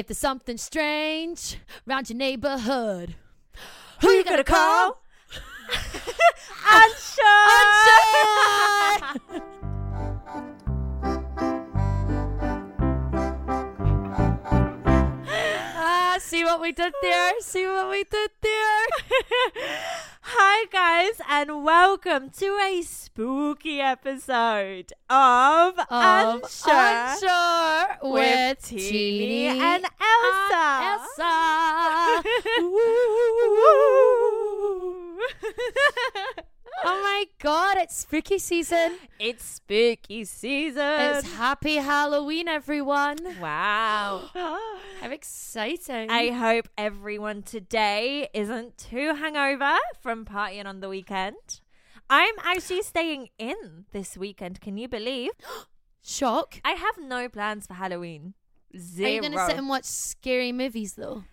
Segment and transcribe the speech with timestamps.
[0.00, 3.16] If there's something strange around your neighborhood,
[4.00, 5.02] who you gonna call?
[6.64, 7.20] Answer.
[7.52, 8.00] Answer!
[15.76, 17.38] ah, see what we did there?
[17.40, 18.86] See what we did there?
[20.32, 29.48] Hi guys, and welcome to a spooky episode of, Of Unsure, Unsure with, with Tini
[29.48, 31.00] and Ailsa.
[31.18, 31.34] Ailsa.
[36.84, 38.98] oh my god, it's spooky season.
[39.18, 41.00] it's spooky season.
[41.00, 43.18] It's happy Halloween, everyone.
[43.40, 44.22] wow.
[44.34, 46.10] How exciting.
[46.10, 51.60] I hope everyone today isn't too hungover from partying on the weekend.
[52.08, 54.60] I'm actually staying in this weekend.
[54.60, 55.30] Can you believe?
[56.02, 56.60] Shock.
[56.64, 58.34] I have no plans for Halloween.
[58.76, 59.08] Zero.
[59.08, 61.24] Are you going to sit and watch scary movies, though?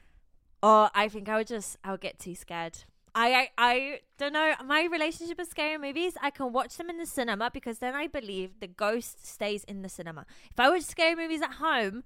[0.62, 2.80] Or I think I would just I would get too scared.
[3.18, 4.54] I, I I don't know.
[4.64, 8.08] My relationship with scary movies, I can watch them in the cinema because then I
[8.08, 10.26] believe the ghost stays in the cinema.
[10.52, 12.04] If I watch scary movies at home,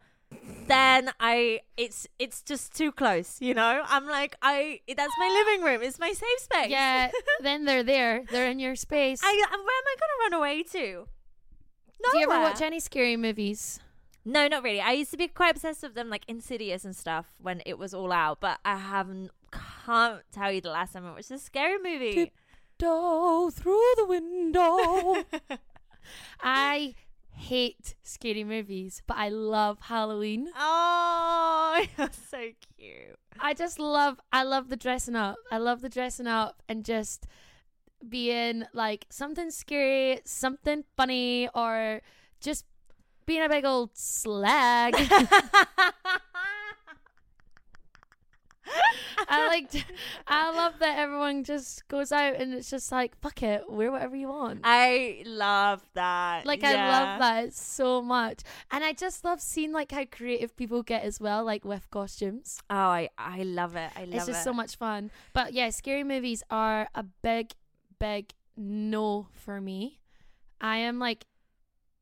[0.67, 3.83] then I it's it's just too close, you know?
[3.85, 5.81] I'm like I that's my living room.
[5.83, 6.69] It's my safe space.
[6.69, 8.23] Yeah, then they're there.
[8.31, 9.19] They're in your space.
[9.21, 11.07] I where am I gonna run away to?
[12.03, 13.79] Do you ever watch any scary movies?
[14.23, 14.81] No, not really.
[14.81, 17.93] I used to be quite obsessed with them, like Insidious and stuff, when it was
[17.93, 18.39] all out.
[18.39, 19.31] But I haven't.
[19.85, 22.13] Can't tell you the last time I watched a scary movie.
[22.79, 25.23] Tiptoe through the window.
[26.41, 26.95] I
[27.31, 30.49] hate scary movies, but I love Halloween.
[30.55, 33.17] oh, you're so cute.
[33.39, 35.37] I just love I love the dressing up.
[35.51, 37.25] I love the dressing up and just
[38.07, 42.01] being like something scary, something funny, or
[42.39, 42.65] just
[43.25, 44.95] being a big old slag.
[49.27, 49.85] I like
[50.27, 54.15] I love that everyone just goes out and it's just like fuck it, wear whatever
[54.15, 54.61] you want.
[54.63, 56.45] I love that.
[56.45, 58.41] Like I love that so much,
[58.71, 62.59] and I just love seeing like how creative people get as well, like with costumes.
[62.69, 63.91] Oh, I I love it.
[63.95, 64.15] I love it.
[64.15, 64.43] it's just it.
[64.43, 65.11] so much fun.
[65.33, 67.51] But yeah, scary movies are a big,
[67.99, 69.99] big no for me.
[70.59, 71.25] I am like,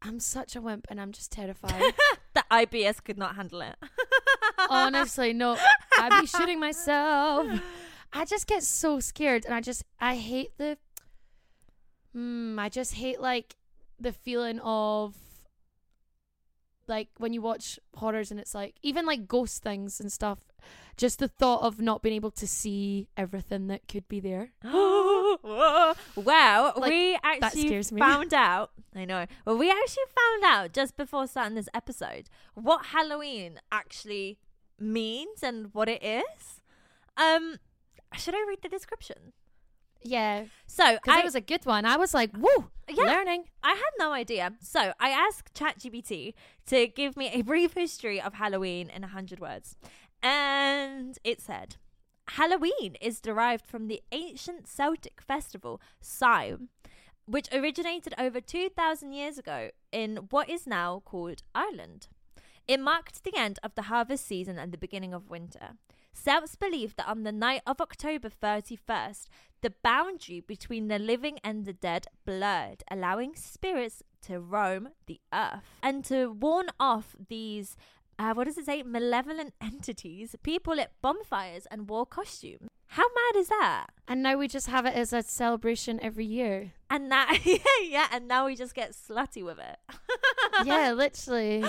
[0.01, 1.93] I'm such a wimp, and I'm just terrified.
[2.33, 3.75] the IBS could not handle it.
[4.69, 5.57] Honestly, no,
[5.97, 7.47] I'd be shooting myself.
[8.13, 10.77] I just get so scared, and I just I hate the.
[12.13, 13.55] Hmm, I just hate like
[13.99, 15.15] the feeling of.
[16.87, 20.39] Like when you watch horrors and it's like even like ghost things and stuff,
[20.97, 24.53] just the thought of not being able to see everything that could be there.
[26.15, 27.99] Well, Like, we actually scares me.
[28.01, 28.71] found out.
[28.95, 29.25] I know.
[29.45, 34.37] Well, we actually found out just before starting this episode what Halloween actually
[34.81, 36.61] means and what it is.
[37.17, 37.57] Um,
[38.17, 39.33] should I read the description?
[40.01, 41.85] Yeah, So because it was a good one.
[41.85, 43.03] I was like, woo, Yeah.
[43.03, 43.45] learning.
[43.61, 44.53] I had no idea.
[44.61, 46.33] So I asked ChatGPT
[46.67, 49.75] to give me a brief history of Halloween in 100 words.
[50.23, 51.75] And it said
[52.29, 56.69] Halloween is derived from the ancient Celtic festival, Samhain,
[57.25, 62.07] which originated over 2,000 years ago in what is now called Ireland.
[62.69, 65.69] It marked the end of the harvest season and the beginning of winter.
[66.13, 69.25] Celts believed that on the night of October 31st,
[69.63, 75.63] the boundary between the living and the dead blurred, allowing spirits to roam the earth.
[75.81, 77.75] And to warn off these,
[78.19, 82.69] uh, what does it say, malevolent entities, people lit bonfires and wore costumes.
[82.93, 83.87] How mad is that?
[84.07, 86.71] And now we just have it as a celebration every year.
[86.89, 89.77] And now, yeah, yeah, and now we just get slutty with it.
[90.65, 91.63] yeah, literally.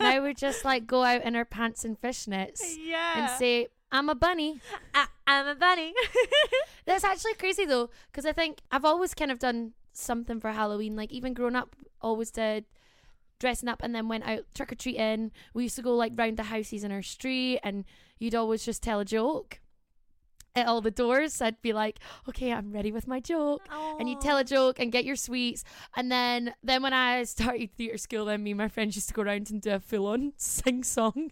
[0.00, 3.12] now we just like go out in our pants and fishnets yeah.
[3.16, 4.60] and say, I'm a bunny.
[4.92, 5.94] I- I'm a bunny.
[6.86, 10.96] That's actually crazy though, because I think I've always kind of done something for Halloween.
[10.96, 12.64] Like even growing up, always did
[13.38, 15.30] dressing up and then went out trick or treating.
[15.54, 17.84] We used to go like round the houses in our street, and
[18.18, 19.60] you'd always just tell a joke
[20.56, 21.40] at all the doors.
[21.40, 21.98] I'd be like,
[22.28, 23.62] "Okay, I'm ready with my joke."
[23.98, 25.64] And you tell a joke and get your sweets,
[25.96, 29.14] and then then when I started theatre school, then me and my friends used to
[29.14, 31.30] go around and do a full on sing song.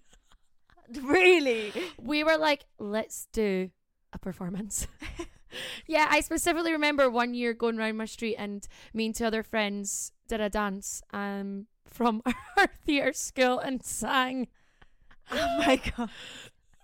[1.01, 1.73] Really?
[1.99, 3.71] we were like, let's do
[4.13, 4.87] a performance.
[5.87, 9.43] yeah, I specifically remember one year going around my street and me and two other
[9.43, 12.23] friends did a dance um from
[12.57, 14.49] our theatre school and sang.
[15.31, 16.11] Oh my god.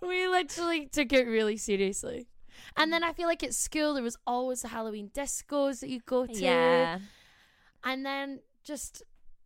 [0.01, 2.27] We literally took it really seriously.
[2.75, 5.99] And then I feel like at school there was always the Halloween discos that you
[6.05, 6.33] go to.
[6.33, 6.99] Yeah.
[7.83, 9.03] And then just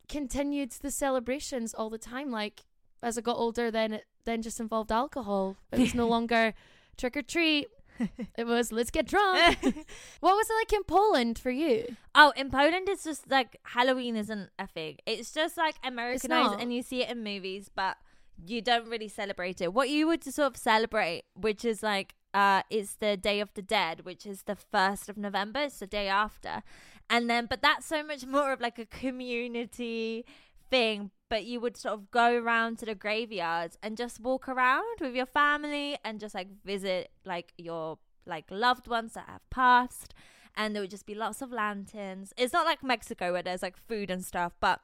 [0.09, 2.31] continued the celebrations all the time.
[2.31, 2.61] Like
[3.01, 5.57] as I got older, then it then just involved alcohol.
[5.71, 6.53] It was no longer
[6.97, 7.67] trick or treat.
[8.35, 9.57] It was let's get drunk.
[10.19, 11.95] what was it like in Poland for you?
[12.15, 14.97] Oh, in Poland, it's just like Halloween isn't a thing.
[15.05, 17.97] It's just like Americanized, and you see it in movies, but
[18.45, 19.73] you don't really celebrate it.
[19.73, 23.61] What you would sort of celebrate, which is like, uh, it's the Day of the
[23.61, 25.61] Dead, which is the first of November.
[25.61, 26.63] It's the day after,
[27.09, 30.25] and then, but that's so much more of like a community
[30.69, 31.11] thing.
[31.29, 35.15] But you would sort of go around to the graveyards and just walk around with
[35.15, 40.13] your family and just like visit like your like loved ones that have passed
[40.55, 42.33] and there would just be lots of lanterns.
[42.37, 44.81] It's not like Mexico where there's like food and stuff, but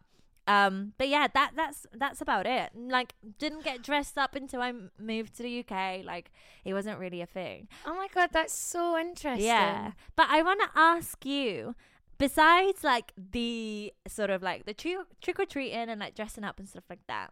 [0.50, 2.72] um, but yeah, that that's that's about it.
[2.76, 6.04] Like, didn't get dressed up until I moved to the UK.
[6.04, 6.32] Like,
[6.66, 7.68] it wasn't really a thing.
[7.86, 9.46] Oh my god, that's so interesting.
[9.46, 11.76] Yeah, but I want to ask you.
[12.18, 16.60] Besides, like the sort of like the trick trick or treating and like dressing up
[16.60, 17.32] and stuff like that,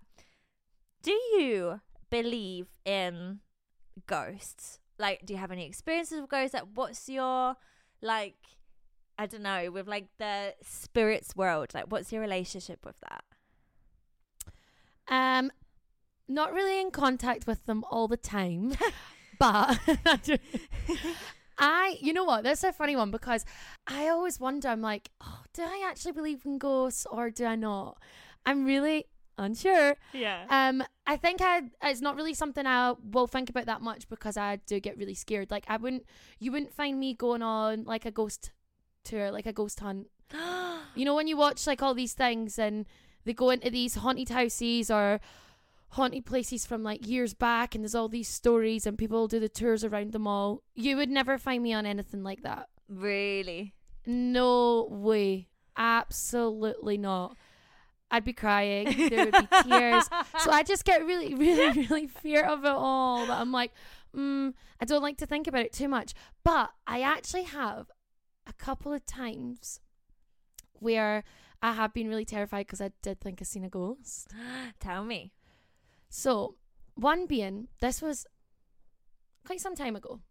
[1.02, 3.40] do you believe in
[4.06, 4.80] ghosts?
[4.98, 6.54] Like, do you have any experiences with ghosts?
[6.54, 7.58] Like, what's your
[8.02, 8.38] like
[9.18, 11.74] I don't know, with like the spirits world.
[11.74, 13.24] Like what's your relationship with that?
[15.10, 15.52] Um,
[16.28, 18.74] not really in contact with them all the time,
[19.40, 19.80] but
[21.58, 22.44] I, you know what?
[22.44, 23.46] That's a funny one because
[23.88, 24.68] I always wonder.
[24.68, 27.98] I'm like, oh, do I actually believe in ghosts or do I not?
[28.46, 29.06] I'm really
[29.38, 29.96] unsure.
[30.14, 30.46] Yeah.
[30.50, 34.38] Um, I think I it's not really something I will think about that much because
[34.38, 35.52] I do get really scared.
[35.52, 36.06] Like I wouldn't,
[36.40, 38.52] you wouldn't find me going on like a ghost
[39.10, 40.08] tour, like a ghost hunt.
[40.96, 42.86] You know when you watch like all these things and
[43.24, 45.20] they go into these haunted houses or
[45.90, 49.48] haunted places from like years back and there's all these stories and people do the
[49.50, 50.64] tours around them all.
[50.74, 52.70] You would never find me on anything like that.
[52.90, 53.74] really?
[54.08, 55.50] No way.
[55.76, 57.36] Absolutely not.
[58.10, 59.10] I'd be crying.
[59.10, 60.06] There would be tears.
[60.40, 63.26] So I just get really, really, really fear of it all.
[63.28, 63.72] That I'm like,
[64.16, 66.14] mm, I don't like to think about it too much.
[66.44, 67.92] But I actually have
[68.48, 69.80] a couple of times
[70.74, 71.24] where
[71.62, 74.30] I have been really terrified because I did think I seen a ghost.
[74.80, 75.34] Tell me.
[76.10, 76.56] So,
[76.96, 78.26] one being, this was
[79.46, 80.22] quite some time ago.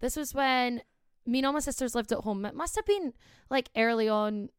[0.00, 0.82] This was when
[1.26, 2.44] me and all my sisters lived at home.
[2.44, 3.14] It must have been
[3.50, 4.50] like early on.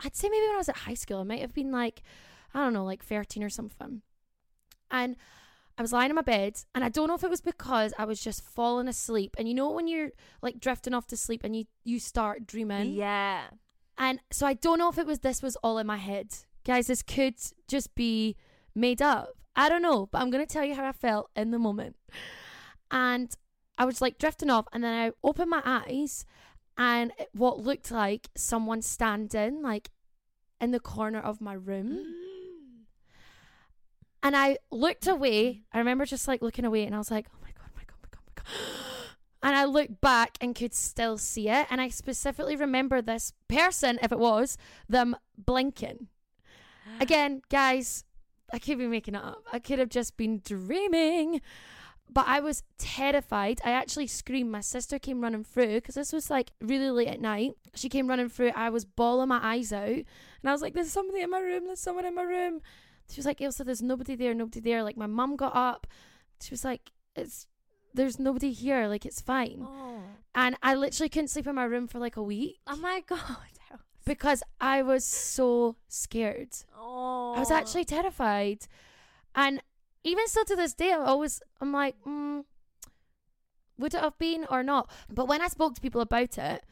[0.00, 1.22] I'd say maybe when I was at high school.
[1.22, 2.02] It might have been like,
[2.52, 4.02] I don't know, like 13 or something.
[4.90, 5.16] And
[5.76, 8.04] I was lying in my bed, and I don't know if it was because I
[8.04, 9.34] was just falling asleep.
[9.38, 10.10] And you know when you're
[10.40, 12.92] like drifting off to sleep and you you start dreaming.
[12.92, 13.42] Yeah.
[13.98, 16.34] And so I don't know if it was this was all in my head.
[16.64, 17.34] Guys, this could
[17.68, 18.36] just be
[18.74, 19.30] made up.
[19.56, 21.96] I don't know, but I'm going to tell you how I felt in the moment.
[22.90, 23.32] And
[23.76, 26.24] I was like drifting off, and then I opened my eyes,
[26.78, 29.90] and what looked like someone standing like
[30.60, 32.04] in the corner of my room.
[34.24, 35.60] And I looked away.
[35.70, 37.82] I remember just like looking away, and I was like, oh my God, oh my
[37.84, 38.90] God, oh my God, oh my God.
[39.44, 41.66] And I looked back and could still see it.
[41.68, 44.56] And I specifically remember this person, if it was,
[44.88, 46.06] them blinking.
[47.00, 48.04] Again, guys,
[48.54, 49.44] I could be making it up.
[49.52, 51.42] I could have just been dreaming.
[52.08, 53.60] But I was terrified.
[53.66, 54.50] I actually screamed.
[54.50, 57.52] My sister came running through because this was like really late at night.
[57.74, 58.52] She came running through.
[58.56, 59.88] I was bawling my eyes out.
[59.88, 60.06] And
[60.46, 61.66] I was like, there's somebody in my room.
[61.66, 62.62] There's someone in my room.
[63.10, 64.34] She was like, Ailsa, there's nobody there.
[64.34, 64.82] Nobody there.
[64.82, 65.86] Like, my mum got up.
[66.42, 67.46] She was like, it's,
[67.92, 68.86] there's nobody here.
[68.88, 69.60] Like, it's fine.
[69.66, 70.00] Oh.
[70.34, 73.20] And I literally couldn't sleep in my room for like a week Oh my god.
[74.04, 76.48] because I was so scared.
[76.76, 77.34] Oh.
[77.36, 78.66] I was actually terrified.
[79.34, 79.62] And
[80.02, 82.44] even still to this day, I always, I'm like, mm,
[83.78, 84.90] would it have been or not?
[85.08, 86.64] But when I spoke to people about it,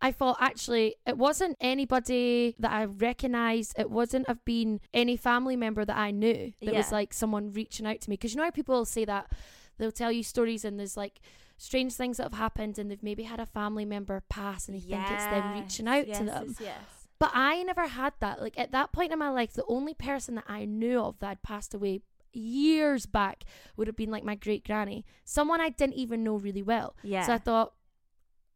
[0.00, 3.74] I thought actually it wasn't anybody that I recognised.
[3.78, 7.86] It wasn't have been any family member that I knew that was like someone reaching
[7.86, 8.14] out to me.
[8.14, 9.32] Because you know how people say that
[9.78, 11.20] they'll tell you stories and there's like
[11.58, 14.80] strange things that have happened and they've maybe had a family member pass and they
[14.80, 16.44] think it's them reaching out yes, to them.
[16.48, 17.08] Yes, yes.
[17.18, 18.42] But I never had that.
[18.42, 21.28] Like at that point in my life, the only person that I knew of that
[21.28, 23.44] had passed away years back
[23.76, 26.94] would have been like my great granny, someone I didn't even know really well.
[27.02, 27.26] Yeah.
[27.26, 27.72] So I thought,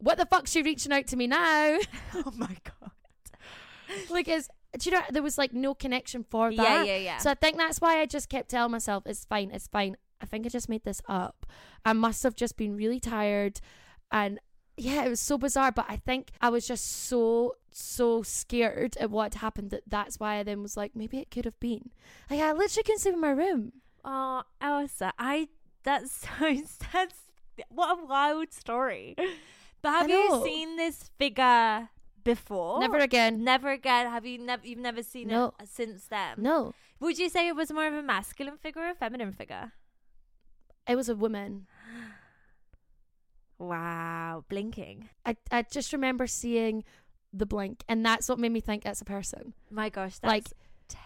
[0.01, 1.77] what the fuck's she reaching out to me now?
[2.15, 2.91] oh my god.
[4.09, 6.85] like, is do you know there was like no connection for that?
[6.85, 7.17] Yeah, yeah, yeah.
[7.17, 9.97] So I think that's why I just kept telling myself, it's fine, it's fine.
[10.21, 11.45] I think I just made this up.
[11.83, 13.59] I must have just been really tired.
[14.11, 14.39] And
[14.77, 15.71] yeah, it was so bizarre.
[15.71, 20.19] But I think I was just so, so scared at what had happened that that's
[20.19, 21.89] why I then was like, maybe it could have been.
[22.29, 23.73] Like, I literally couldn't sleep in my room.
[24.05, 25.49] oh, Ailsa, I
[25.83, 26.55] that's so
[26.93, 27.15] that's
[27.69, 29.15] what a wild story.
[29.81, 31.89] But have you seen this figure
[32.23, 32.79] before?
[32.79, 33.43] Never again.
[33.43, 34.07] Never again.
[34.11, 34.65] Have you never?
[34.65, 35.47] You've never seen No.
[35.47, 36.35] it uh, since then.
[36.37, 36.73] No.
[36.99, 39.71] Would you say it was more of a masculine figure or a feminine figure?
[40.87, 41.67] It was a woman.
[43.57, 45.09] Wow, blinking.
[45.25, 46.83] I I just remember seeing
[47.31, 49.53] the blink, and that's what made me think it's a person.
[49.69, 50.47] My gosh, that's Like-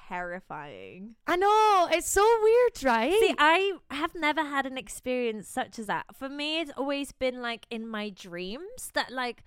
[0.08, 1.16] terrifying.
[1.28, 3.18] I know it's so weird, right?
[3.20, 6.06] See, I have never had an experience such as that.
[6.18, 9.44] For me, it's always been like in my dreams that like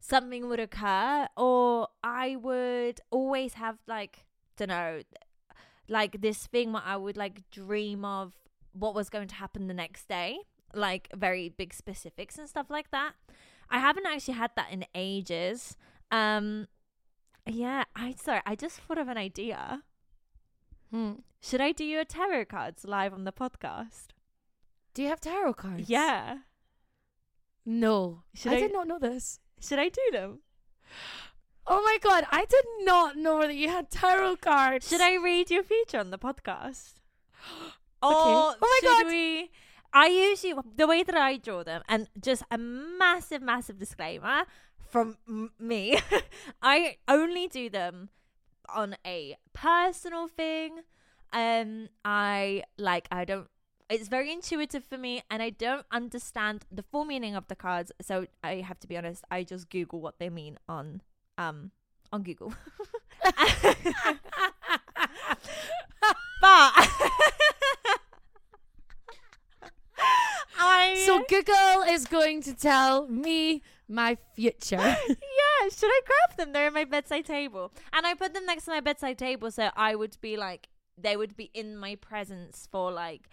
[0.00, 4.24] something would occur, or I would always have like,
[4.56, 5.02] don't know,
[5.88, 8.32] like this thing where I would like dream of
[8.72, 10.38] what was going to happen the next day,
[10.74, 13.12] like very big specifics and stuff like that.
[13.70, 15.76] I haven't actually had that in ages.
[16.10, 16.68] Um,
[17.46, 19.82] yeah, I sorry, I just thought of an idea.
[20.90, 21.12] Hmm.
[21.40, 24.08] Should I do your tarot cards live on the podcast?
[24.94, 25.88] Do you have tarot cards?
[25.88, 26.38] Yeah.
[27.64, 29.40] No, Should I, I- did not know this.
[29.60, 30.40] Should I do them?
[31.66, 34.88] Oh my god, I did not know that you had tarot cards.
[34.88, 36.94] Should I read your future on the podcast?
[38.04, 38.14] Okay.
[38.14, 39.12] Or Oh my should God.
[39.12, 39.50] we?
[39.92, 44.42] I usually the way that I draw them, and just a massive, massive disclaimer
[44.92, 45.98] from m- me.
[46.62, 48.10] I only do them
[48.72, 50.80] on a personal thing.
[51.32, 53.48] Um, I like I don't.
[53.90, 57.90] It's very intuitive for me, and I don't understand the full meaning of the cards.
[58.00, 59.24] So I have to be honest.
[59.30, 61.02] I just Google what they mean on
[61.38, 61.72] um
[62.12, 62.52] on Google.
[66.42, 66.72] but
[70.58, 74.76] I So Google is going to tell me my future.
[75.08, 76.52] yeah, should I grab them?
[76.52, 79.68] They're in my bedside table, and I put them next to my bedside table so
[79.76, 83.28] I would be like they would be in my presence for like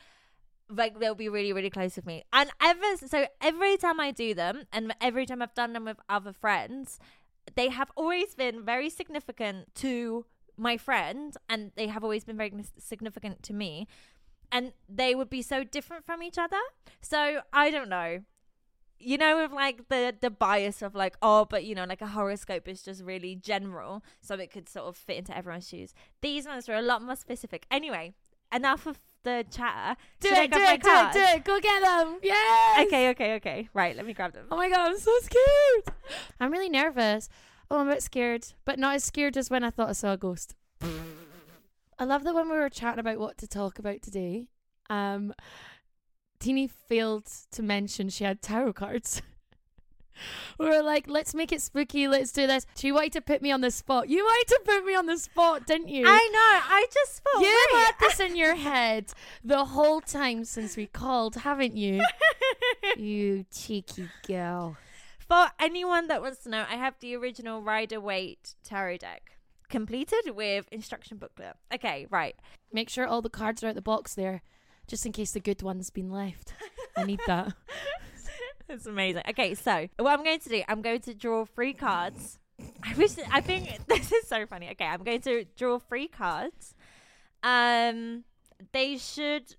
[0.70, 2.24] like they'll be really really close with me.
[2.34, 6.00] And ever so every time I do them, and every time I've done them with
[6.10, 7.00] other friends,
[7.56, 10.26] they have always been very significant to
[10.58, 13.88] my friend, and they have always been very significant to me.
[14.52, 16.60] And they would be so different from each other.
[17.02, 18.20] So I don't know
[19.00, 22.08] you know with like the the bias of like oh but you know like a
[22.08, 26.46] horoscope is just really general so it could sort of fit into everyone's shoes these
[26.46, 28.14] ones are a lot more specific anyway
[28.54, 31.44] enough of the chatter do Should it, do it, do it, do it.
[31.44, 32.20] Go get them.
[32.22, 32.78] Yeah.
[32.82, 35.96] okay okay okay right let me grab them Oh my god, I'm so scared.
[36.40, 37.30] I'm really nervous.
[37.70, 40.14] Oh, I'm a bit scared, but not as scared as when I thought I saw
[40.14, 40.56] a ghost.
[42.00, 44.48] I love that when we were chatting about what to talk about today,
[44.90, 45.34] um,
[46.40, 49.22] Tini failed to mention she had tarot cards.
[50.58, 52.66] we were like, let's make it spooky, let's do this.
[52.78, 54.08] She wanted to put me on the spot.
[54.08, 56.06] You wanted to put me on the spot, didn't you?
[56.08, 59.08] i know i just thought you had this in your head
[59.44, 62.02] the whole time since we called, haven't you?
[62.98, 64.78] you cheeky girl.
[65.18, 69.39] for anyone that wants to know i have the original rider waite tarot deck
[69.70, 72.36] completed with instruction booklet okay right
[72.72, 74.42] Make sure all the cards are out the box there,
[74.88, 76.54] just in case the good one's been left.
[76.96, 77.54] I need that.
[78.72, 79.24] It's amazing.
[79.28, 82.38] Okay, so what I'm going to do, I'm going to draw three cards.
[82.84, 84.70] I wish I think this is so funny.
[84.70, 86.76] Okay, I'm going to draw three cards.
[87.42, 88.26] Um,
[88.72, 89.56] they should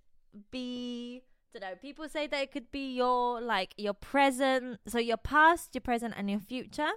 [0.53, 1.23] be.
[1.53, 1.75] Don't know.
[1.83, 6.15] People say that it could be your like your present, so your past, your present,
[6.17, 6.93] and your future.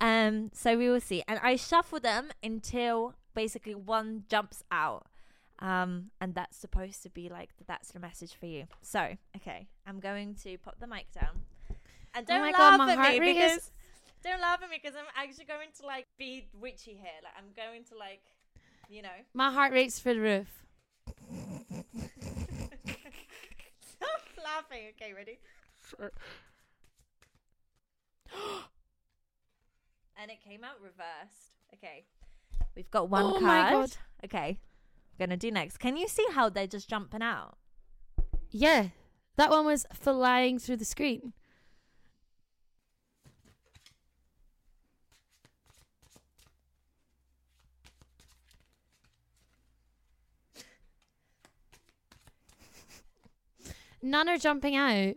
[0.00, 1.22] Um, so we will see.
[1.28, 5.06] And I shuffle them until basically one jumps out.
[5.58, 8.64] Um, and that's supposed to be like that's the message for you.
[8.80, 11.42] So, okay, I'm going to pop the mic down.
[12.14, 13.70] And Oh don't my laugh God, my at heart me rate because is-
[14.24, 17.20] don't laugh at me because I'm actually going to like be witchy here.
[17.22, 18.22] Like I'm going to like,
[18.88, 19.08] you know.
[19.34, 20.48] My heart rate's for the roof.
[23.82, 24.92] Stop laughing.
[24.96, 25.38] Okay, ready?
[30.20, 31.52] And it came out reversed.
[31.74, 32.04] Okay.
[32.76, 33.42] We've got one Oh card.
[33.42, 33.90] my God.
[34.24, 34.58] Okay.
[35.18, 35.78] Gonna do next.
[35.78, 37.56] Can you see how they're just jumping out?
[38.50, 38.88] Yeah,
[39.36, 41.32] that one was flying through the screen.
[54.02, 55.14] None are jumping out.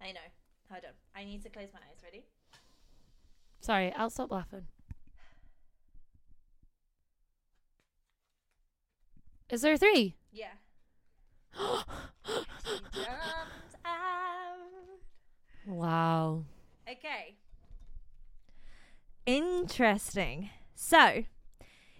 [0.00, 0.20] I know.
[0.70, 0.92] Hold on.
[1.14, 1.99] I need to close my eyes.
[3.60, 3.66] Ready?
[3.66, 4.66] Sorry, I'll stop laughing.
[9.50, 10.16] Is there three?
[10.32, 10.54] Yeah.
[11.56, 11.62] She
[13.84, 14.56] out.
[15.66, 16.44] Wow.
[16.88, 17.36] Okay.
[19.26, 20.50] Interesting.
[20.74, 21.24] So,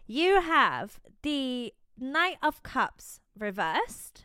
[0.07, 4.25] you have the Knight of Cups reversed.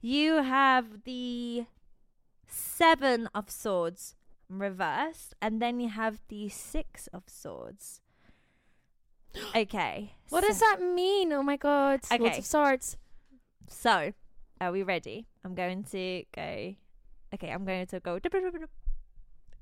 [0.00, 1.66] You have the
[2.46, 4.16] Seven of Swords
[4.58, 5.34] reversed.
[5.40, 8.00] And then you have the Six of Swords.
[9.54, 10.14] Okay.
[10.28, 11.32] What so, does that mean?
[11.32, 12.00] Oh my god.
[12.10, 12.38] Lots Okay.
[12.38, 12.96] of swords.
[13.68, 14.12] So,
[14.60, 15.26] Are we ready?
[15.44, 16.74] I'm going to go.
[17.32, 18.18] Okay, I'm going to go.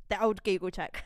[0.08, 1.04] The old Google check.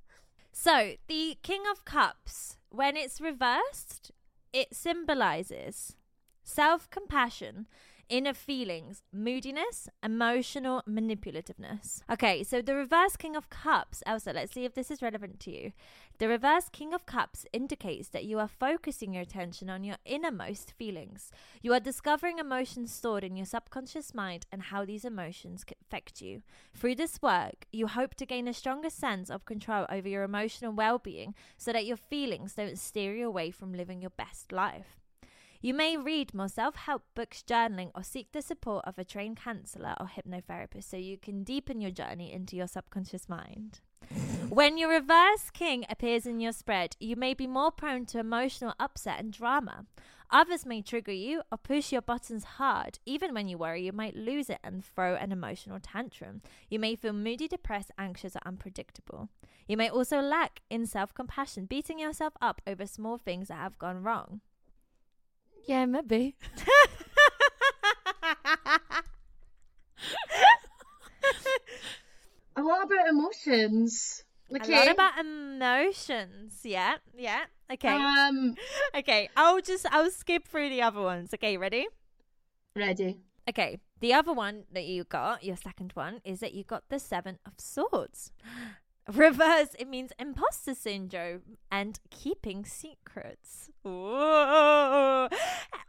[0.52, 4.10] so, the King of Cups, when it's reversed,
[4.52, 5.94] it symbolizes
[6.42, 7.68] self compassion,
[8.10, 12.02] inner feelings, moodiness, emotional manipulativeness.
[12.10, 15.50] Okay, so the reverse King of Cups, Ailsa, let's see if this is relevant to
[15.50, 15.72] you.
[16.18, 20.72] The reverse King of Cups indicates that you are focusing your attention on your innermost
[20.72, 21.30] feelings.
[21.62, 26.42] You are discovering emotions stored in your subconscious mind and how these emotions affect you.
[26.74, 30.72] Through this work, you hope to gain a stronger sense of control over your emotional
[30.72, 34.99] well being so that your feelings don't steer you away from living your best life.
[35.62, 39.36] You may read more self help books, journaling, or seek the support of a trained
[39.36, 43.80] counselor or hypnotherapist so you can deepen your journey into your subconscious mind.
[44.48, 48.72] when your reverse king appears in your spread, you may be more prone to emotional
[48.80, 49.84] upset and drama.
[50.30, 52.98] Others may trigger you or push your buttons hard.
[53.04, 56.40] Even when you worry, you might lose it and throw an emotional tantrum.
[56.70, 59.28] You may feel moody, depressed, anxious, or unpredictable.
[59.68, 63.78] You may also lack in self compassion, beating yourself up over small things that have
[63.78, 64.40] gone wrong.
[65.66, 66.36] Yeah, maybe.
[72.56, 74.24] a lot about emotions.
[74.54, 74.72] Okay.
[74.72, 76.60] A lot about emotions.
[76.64, 77.44] Yeah, yeah.
[77.72, 77.88] Okay.
[77.88, 78.56] Um.
[78.96, 79.28] Okay.
[79.36, 81.32] I'll just I'll skip through the other ones.
[81.34, 81.86] Okay, ready?
[82.74, 83.20] Ready.
[83.48, 83.78] Okay.
[84.00, 87.38] The other one that you got, your second one, is that you got the Seven
[87.46, 88.32] of Swords.
[89.10, 93.68] Reverse, it means imposter syndrome and keeping secrets.
[93.82, 95.28] Whoa.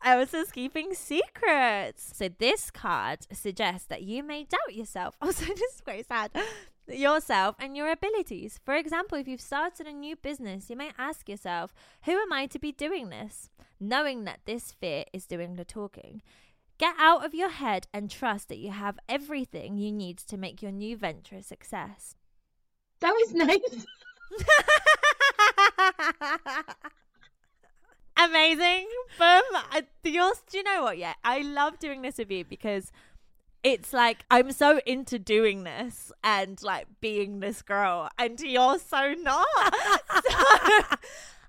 [0.03, 2.17] Ailsa's keeping secrets.
[2.17, 5.15] So this card suggests that you may doubt yourself.
[5.21, 6.31] Also, this is very sad.
[6.87, 8.59] Yourself and your abilities.
[8.65, 11.75] For example, if you've started a new business, you may ask yourself,
[12.05, 13.49] Who am I to be doing this?
[13.79, 16.23] Knowing that this fear is doing the talking.
[16.79, 20.63] Get out of your head and trust that you have everything you need to make
[20.63, 22.15] your new venture a success.
[23.01, 23.81] That was nice.
[28.17, 28.87] Amazing.
[29.17, 29.41] Boom.
[30.03, 30.97] Yours, do you know what?
[30.97, 32.91] Yeah, I love doing this with you because
[33.63, 39.13] it's like I'm so into doing this and like being this girl, and you're so
[39.13, 39.45] not.
[40.29, 40.97] so,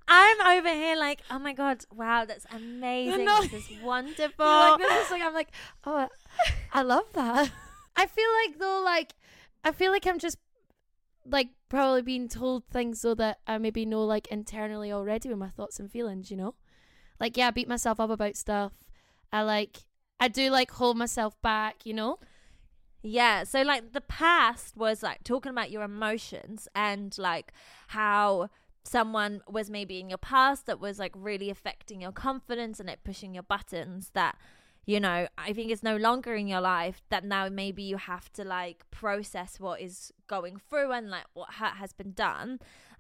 [0.09, 3.25] I'm over here like, oh my god, wow, that's amazing.
[3.25, 4.45] This is wonderful.
[4.45, 5.51] like, this is like I'm like,
[5.85, 6.09] oh,
[6.73, 7.51] I love that.
[7.97, 9.15] I feel like though, like
[9.65, 10.39] I feel like I'm just
[11.25, 15.49] like probably being told things so that I maybe know like internally already with my
[15.49, 16.55] thoughts and feelings, you know?
[17.21, 18.73] Like yeah, I beat myself up about stuff.
[19.33, 19.79] I like
[20.21, 22.19] I do like hold myself back, you know?
[23.03, 27.53] Yeah, so like the past was like talking about your emotions and like
[27.89, 28.49] how
[28.85, 33.01] someone was maybe in your past that was like really affecting your confidence and it
[33.05, 34.37] pushing your buttons that
[34.85, 38.33] you know, I think it's no longer in your life that now maybe you have
[38.33, 42.59] to like process what is going through and like what ha- has been done.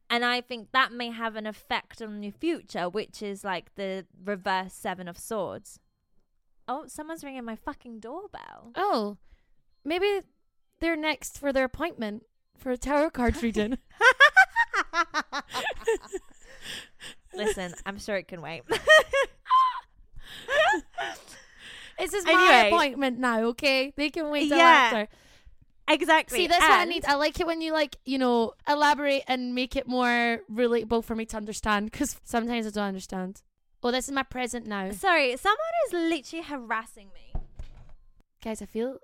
[0.08, 4.06] And I think that may have an effect on your future, which is like the
[4.24, 5.80] reverse seven of swords.
[6.68, 8.72] Oh, someone's ringing my fucking doorbell.
[8.74, 9.16] Oh.
[9.84, 10.20] Maybe
[10.80, 12.24] they're next for their appointment
[12.56, 13.78] for a tarot card reading.
[17.34, 18.62] Listen, I'm sure it can wait.
[22.02, 22.68] This is my Anyway.
[22.68, 23.92] appointment now, okay?
[23.96, 24.90] They can wait till Yeah.
[24.92, 25.08] after.
[25.88, 26.38] exactly.
[26.38, 27.04] See, that's what I need.
[27.04, 31.14] I like it when you like, you know, elaborate and make it more relatable for
[31.14, 31.90] me to understand.
[31.90, 33.42] Because sometimes I don't understand.
[33.84, 37.32] Oh, this is my present now, Sorry, someone is literally harassing me.
[38.42, 38.62] guys.
[38.62, 38.98] I feel,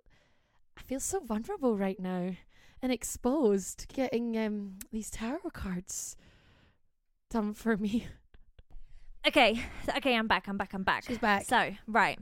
[0.77, 2.35] I feel so vulnerable right now,
[2.83, 3.87] and exposed.
[3.93, 6.17] Getting um these tarot cards
[7.31, 8.07] done for me.
[9.27, 9.61] Okay,
[9.97, 10.49] okay, I'm back.
[10.49, 10.73] I'm back.
[10.73, 11.05] I'm back.
[11.07, 11.45] She's back.
[11.45, 12.19] So, right.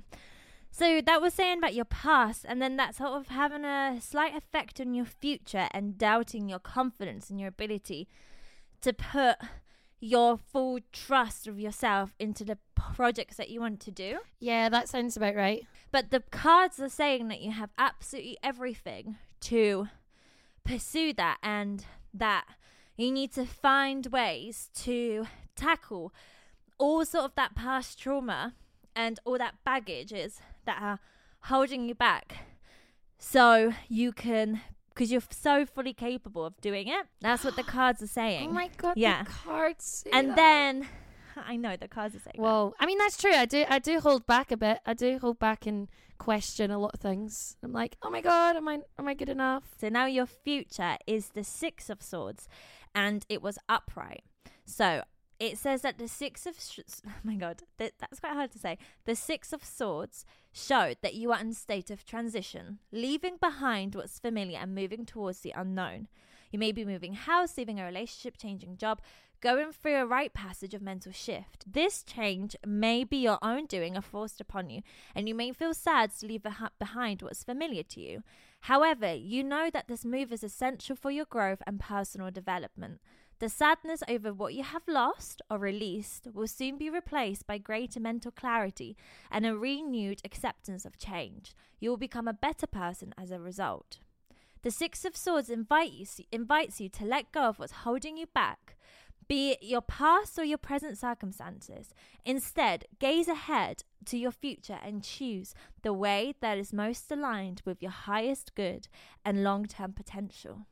[0.78, 4.36] So that was saying about your past, and then that sort of having a slight
[4.36, 8.08] effect on your future and doubting your confidence and your ability
[8.82, 9.36] to put
[10.00, 14.18] your full trust of yourself into the projects that you want to do.
[14.38, 15.66] Yeah, that sounds about right.
[15.90, 19.88] But the cards are saying that you have absolutely everything to
[20.62, 22.44] pursue that and that
[22.98, 26.12] you need to find ways to tackle
[26.76, 28.52] all sort of that past trauma
[28.94, 30.98] and all that baggages that are
[31.42, 32.37] holding you back
[33.18, 38.02] so you can because you're so fully capable of doing it that's what the cards
[38.02, 39.22] are saying Oh my god, Yeah.
[39.24, 40.05] the cards.
[40.12, 40.37] and that.
[40.37, 40.88] then
[41.37, 42.42] i know the cards are saying that.
[42.42, 42.74] Whoa.
[42.81, 43.33] I mean, that's true.
[43.35, 43.66] I do.
[43.68, 44.79] I do hold back a bit.
[44.87, 47.59] I do hold back and question a lot of things.
[47.62, 49.64] I'm like, oh my god, am I am I good enough?
[49.79, 52.48] So now your future is the Six of Swords
[52.94, 54.24] and it was upright.
[54.64, 55.02] So
[55.38, 58.59] it says that the six of sh- oh my god, that, that's quite hard to
[58.59, 58.79] say.
[59.05, 63.94] The six of swords showed that you are in a state of transition, leaving behind
[63.94, 66.09] what's familiar and moving towards the unknown.
[66.51, 69.01] You may be moving house, leaving a relationship, changing job,
[69.40, 71.70] going through a rite passage of mental shift.
[71.70, 74.83] This change may be your own doing or forced upon you,
[75.14, 76.42] and you may feel sad to leave
[76.79, 78.22] behind what's familiar to you.
[78.61, 83.01] However, you know that this move is essential for your growth and personal development.
[83.38, 88.01] The sadness over what you have lost or released will soon be replaced by greater
[88.01, 88.96] mental clarity
[89.31, 91.55] and a renewed acceptance of change.
[91.79, 93.99] You will become a better person as a result.
[94.62, 98.27] The Six of Swords invite you, invites you to let go of what's holding you
[98.27, 98.77] back,
[99.29, 101.92] be it your past or your present circumstances.
[102.25, 107.83] Instead, gaze ahead to your future and choose the way that is most aligned with
[107.83, 108.88] your highest good
[109.25, 110.66] and long term potential.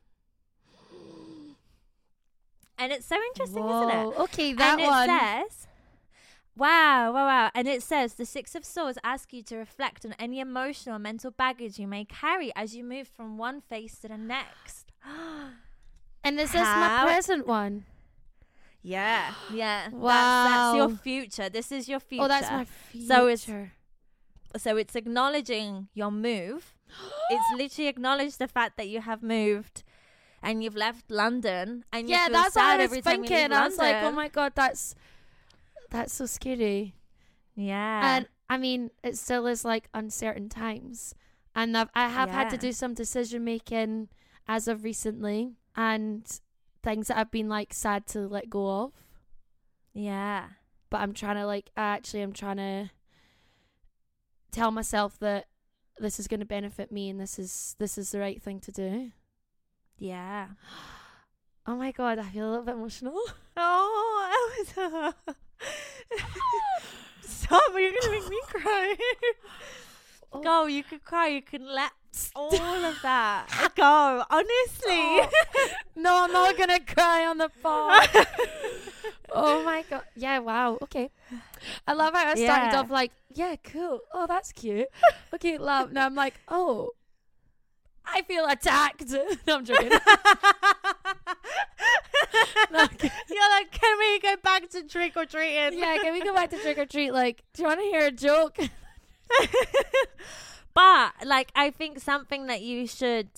[2.77, 4.19] And it's so interesting, isn't it?
[4.19, 5.07] Okay, that and it one.
[5.07, 5.67] says,
[6.57, 7.51] wow, wow, wow.
[7.55, 10.99] And it says, the Six of Swords ask you to reflect on any emotional or
[10.99, 14.91] mental baggage you may carry as you move from one face to the next.
[16.23, 17.85] and this is my present one.
[18.81, 19.89] yeah, yeah.
[19.91, 21.49] That's, that's your future.
[21.49, 22.25] This is your future.
[22.25, 23.07] Oh, that's my future.
[23.07, 23.69] So it's-
[24.57, 26.75] so it's acknowledging your move.
[27.29, 29.83] it's literally acknowledged the fact that you have moved
[30.45, 33.51] and you've left London and yeah, that's what I was thinking.
[33.51, 34.95] I was like, oh my god, that's
[35.89, 36.95] that's so scary.
[37.55, 38.17] yeah.
[38.17, 41.15] And I mean, it still is like uncertain times,
[41.55, 44.09] and I've, I have had to do some decision making
[44.47, 46.23] as of recently, and
[46.83, 48.93] things that I've been like sad to let go of.
[49.93, 50.45] yeah.
[50.91, 52.91] But I'm trying to like actually, I'm trying to
[54.51, 55.47] tell myself that
[55.97, 58.71] this is going to benefit me, and this is this is the right thing to
[58.71, 59.11] do.
[59.97, 60.47] Yeah.
[61.67, 63.19] Oh my god, I feel a little bit emotional.
[63.57, 64.31] Oh,
[64.77, 65.15] Ailsa.
[67.21, 68.95] Stop, you're to make me cry.
[70.31, 70.41] Oh.
[70.43, 71.29] Go, you could cry.
[71.29, 71.91] You can let
[72.35, 74.23] all of that go.
[74.29, 74.85] Honestly.
[74.89, 75.29] Oh.
[75.95, 78.09] no, I'm not gonna cry on the pod.
[79.31, 80.03] oh my god.
[80.15, 80.77] Yeah, wow.
[80.83, 81.09] Okay.
[81.87, 82.79] I love how I started Yeah.
[82.79, 84.01] off like, yeah, cool.
[84.13, 84.87] Oh, that's cute.
[85.33, 85.91] Okay, love.
[85.93, 86.91] Now I'm like, oh,
[88.07, 89.09] I feel attacked.
[89.47, 89.91] no, I'm joking.
[92.71, 95.79] No, You're like, can we go back to trick or treating?
[95.79, 97.11] yeah, can we go back to trick or treat?
[97.11, 98.57] Like, do you want to hear a joke?
[100.73, 103.29] but like, I think something that you should,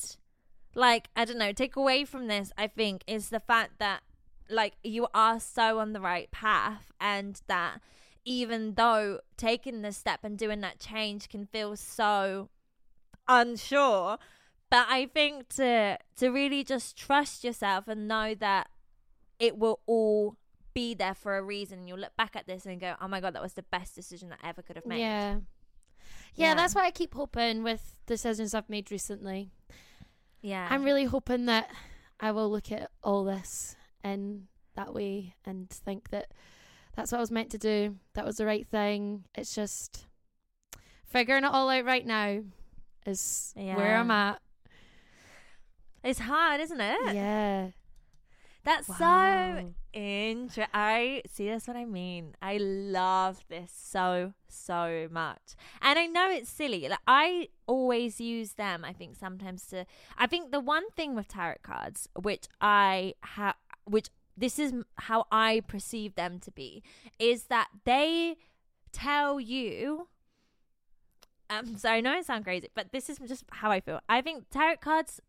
[0.75, 2.51] like, I don't know, take away from this.
[2.57, 4.01] I think is the fact that
[4.49, 7.79] like you are so on the right path, and that
[8.25, 12.49] even though taking this step and doing that change can feel so
[13.27, 14.17] unsure.
[14.69, 18.69] But I think to to really just trust yourself and know that
[19.39, 20.35] it will all
[20.73, 21.87] be there for a reason.
[21.87, 24.29] You'll look back at this and go, "Oh my god, that was the best decision
[24.29, 25.31] that I ever could have made." Yeah.
[26.35, 26.49] yeah.
[26.49, 26.55] Yeah.
[26.55, 29.51] that's why I keep hoping with decisions I've made recently.
[30.41, 30.67] yeah.
[30.69, 31.69] I'm really hoping that
[32.19, 36.31] I will look at all this in that way and think that
[36.95, 37.95] that's what I was meant to do.
[38.13, 39.25] That was the right thing.
[39.35, 40.05] It's just
[41.05, 42.43] figuring it all out right now
[43.05, 44.41] is where I'm at.
[46.03, 47.15] It's hard, isn't it?
[47.15, 47.69] Yeah.
[48.63, 48.95] That's Wow.
[48.97, 50.65] so interesting.
[50.73, 51.47] I see.
[51.47, 52.35] That's what I mean.
[52.41, 56.87] I love this so so much, and I know it's silly.
[56.89, 58.83] Like I always use them.
[58.83, 59.85] I think sometimes to.
[60.17, 63.55] I think the one thing with tarot cards, which I have,
[63.85, 66.83] which this is how I perceive them to be,
[67.19, 68.35] is that they
[68.91, 70.09] tell you.
[71.49, 74.01] Um, so I know it sounds crazy, but this is just how I feel.
[74.09, 75.21] I think tarot cards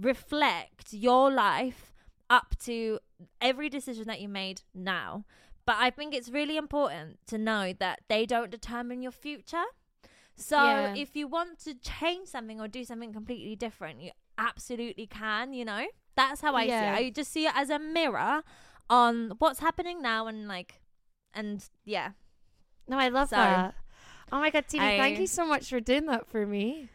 [0.00, 1.92] reflect your life
[2.30, 2.98] up to
[3.40, 5.24] every decision that you made now.
[5.66, 9.64] But I think it's really important to know that they don't determine your future.
[10.36, 10.94] So Yeah.
[10.94, 15.64] if you want to change something or do something completely different, you absolutely can, you
[15.64, 15.86] know?
[16.14, 16.80] That's how I Yeah.
[16.80, 17.06] see it.
[17.06, 18.42] I just see it as a mirror
[18.88, 20.80] on what's happening now and like
[21.34, 22.12] and yeah.
[22.86, 23.74] No, I love So, that.
[24.32, 26.88] Oh my god, Tina, thank you so much for doing that for me.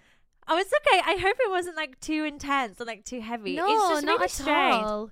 [0.48, 1.02] Oh, it's okay.
[1.06, 3.56] I hope it wasn't like too intense or like too heavy.
[3.56, 4.84] No, it's just not really at strange.
[4.84, 5.12] all.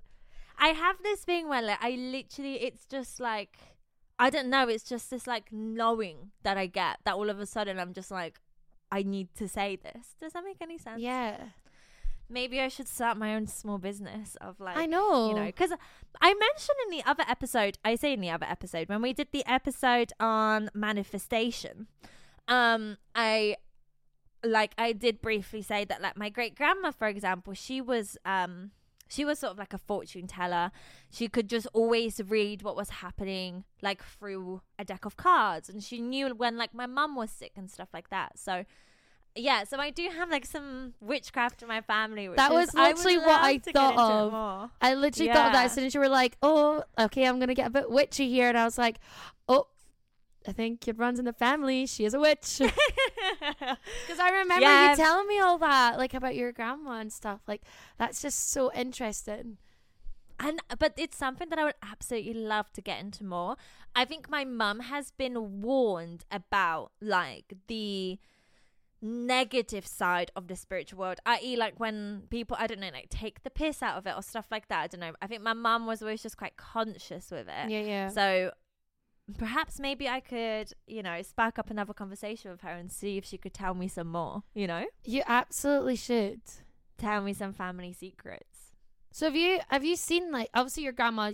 [0.60, 3.58] I have this thing where like I literally it's just like
[4.20, 7.46] I don't know, it's just this like knowing that I get that all of a
[7.46, 8.40] sudden I'm just like
[8.92, 10.16] I need to say this.
[10.20, 11.02] Does that make any sense?
[11.02, 11.38] Yeah.
[12.32, 15.30] Maybe I should start my own small business of like I know.
[15.30, 15.72] you know, because
[16.22, 19.28] I mentioned in the other episode, I say in the other episode, when we did
[19.32, 21.88] the episode on manifestation,
[22.48, 23.58] um, I
[24.44, 28.72] like I did briefly say that like my great grandma, for example, she was um
[29.08, 30.72] She was sort of like a fortune teller.
[31.12, 35.84] She could just always read what was happening, like through a deck of cards, and
[35.84, 38.40] she knew when like my mum was sick and stuff like that.
[38.40, 38.64] So,
[39.36, 42.28] yeah, so I do have like some witchcraft in my family.
[42.30, 44.72] Which That is- was I would literally what I thought of.
[44.82, 45.66] I literally thought of that Yeah.
[45.66, 48.50] as soon as you were like, "Oh, okay, I'm gonna get a bit witchy here,"
[48.50, 49.00] and I was like,
[49.48, 49.68] "Oh,
[50.48, 51.86] I think it runs in the family.
[51.86, 52.60] She is a witch."
[54.08, 54.92] Because I remember Yeah.
[54.92, 57.42] you telling me all that, like about your grandma and stuff.
[57.48, 57.62] Like
[57.98, 59.58] that's just so interesting.
[60.40, 63.56] And but it's something that I would absolutely love to get into more.
[63.96, 68.18] I think my mum has been warned about like the
[69.02, 73.44] negative side of the spiritual world, i.e., like when people I don't know, like take
[73.44, 74.82] the piss out of it or stuff like that.
[74.84, 75.14] I don't know.
[75.22, 77.70] I think my mum was always just quite conscious with it.
[77.70, 78.10] Yeah, yeah.
[78.10, 78.52] So
[79.38, 83.26] perhaps maybe I could, you know, spark up another conversation with her and see if
[83.26, 84.44] she could tell me some more.
[84.54, 86.42] You know, you absolutely should.
[86.98, 88.72] tell me some family secrets.
[89.12, 91.32] So have you have you seen like obviously your grandma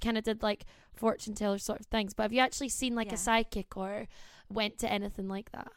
[0.00, 3.10] kind of did like fortune teller sort of things, but have you actually seen like
[3.12, 4.06] a psychic or
[4.48, 5.72] went to anything like that?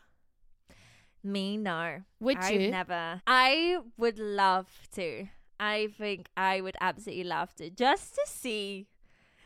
[1.23, 2.01] Me, no.
[2.19, 2.71] Would I've you?
[2.71, 3.21] never.
[3.27, 5.27] I would love to.
[5.59, 8.87] I think I would absolutely love to just to see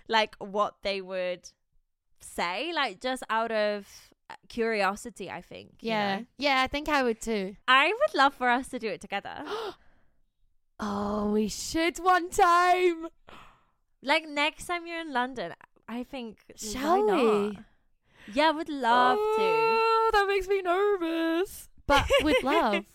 [0.07, 1.49] like what they would
[2.19, 3.87] say, like just out of
[4.49, 5.77] curiosity, I think.
[5.81, 6.25] you yeah, know?
[6.37, 6.61] yeah.
[6.61, 7.55] I think I would too.
[7.67, 9.43] I would love for us to do it together.
[10.79, 13.07] oh, we should one time.
[14.03, 15.53] like next time you're in London,
[15.87, 17.57] I think Shall we?
[18.31, 19.79] Yeah, I would love Oh,
[20.13, 21.69] that makes me nervous.
[21.85, 22.85] But with love.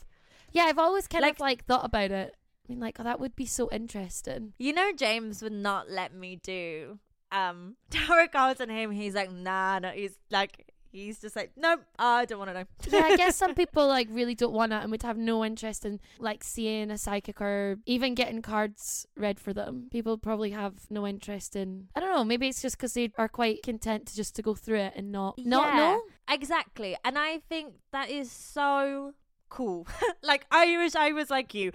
[0.52, 2.34] Yeah, I've always kind Like- of like thought about it.
[2.34, 4.52] I mean, like, oh, that would be so interesting.
[4.58, 6.98] You know James would not let me do
[7.32, 8.90] um tarot cards on him.
[8.90, 9.90] He's like, nah, no.
[9.90, 12.64] He's like, he's just like, nope, I don't want to know.
[12.88, 15.84] yeah, I guess some people like really don't want it and would have no interest
[15.84, 19.88] in like seeing a psychic or even getting cards read for them.
[19.90, 21.88] People probably have no interest in.
[21.94, 22.24] I don't know.
[22.24, 25.12] Maybe it's just because they are quite content to just to go through it and
[25.12, 26.02] not not Yeah, know.
[26.30, 26.96] Exactly.
[27.04, 29.14] And I think that is so
[29.48, 29.86] cool.
[30.22, 31.72] like I wish I was like you.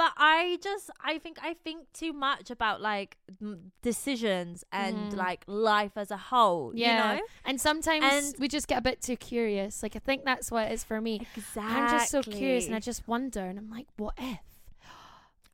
[0.00, 5.16] But I just I think I think too much about like m- decisions and Mhm.
[5.16, 6.86] like life as a whole, Yeah.
[7.12, 7.26] you know?
[7.44, 9.82] And sometimes And- we just get a bit too curious.
[9.82, 11.14] Like I think that's what it is for me.
[11.36, 11.74] Exactly.
[11.82, 14.40] I'm just so curious and I just wonder and I'm like, what if?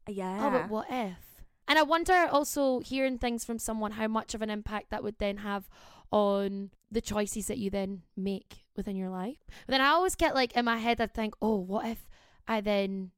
[0.07, 0.47] Yeah.
[0.47, 1.43] Oh, but what if?
[1.69, 5.19] And I wonder also hearing things from someone how much of an impact that would
[5.19, 5.69] then have
[6.13, 9.39] on the choices that you then make within your life.
[9.67, 12.09] But then I always get like in my head, I think, oh, what if
[12.47, 13.11] I then,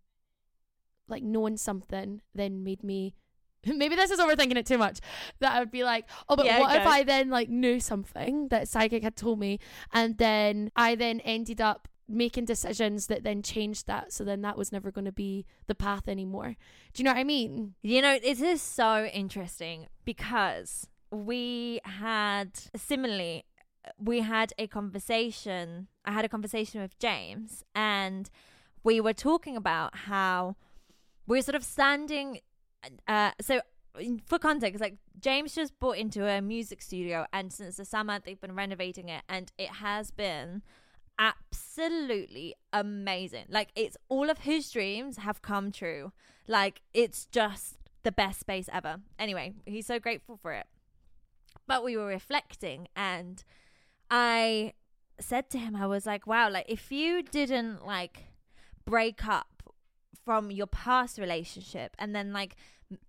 [1.08, 3.14] like, knowing something then made me.
[3.66, 5.00] Maybe this is overthinking it too much.
[5.40, 6.86] That I would be like, oh, but Yeah, what if.
[6.86, 9.58] I then like knew something that psychic had told me,
[9.92, 14.12] and then I then ended up making decisions that then changed that.
[14.12, 16.56] So then that was never going to be the path anymore.
[16.94, 17.74] Do you know what I mean?
[17.82, 23.44] You know, it is so interesting because we had similarly
[23.98, 25.88] we had a conversation.
[26.04, 28.28] I had a conversation with James and
[28.84, 30.56] we were talking about how
[31.28, 32.40] we're sort of standing
[33.06, 33.60] uh so
[34.26, 38.40] for context like James just bought into a music studio and since the summer they've
[38.40, 40.62] been renovating it and it has been
[41.18, 43.46] absolutely amazing.
[43.48, 46.12] Like it's all of his dreams have come true.
[46.46, 49.00] Like it's just the best space ever.
[49.18, 50.66] Anyway, he's so grateful for it.
[51.66, 53.42] But we were reflecting and
[54.10, 54.74] I
[55.20, 58.28] said to him I was like, "Wow, like if you didn't like
[58.86, 59.57] break up
[60.24, 62.56] from your past relationship and then like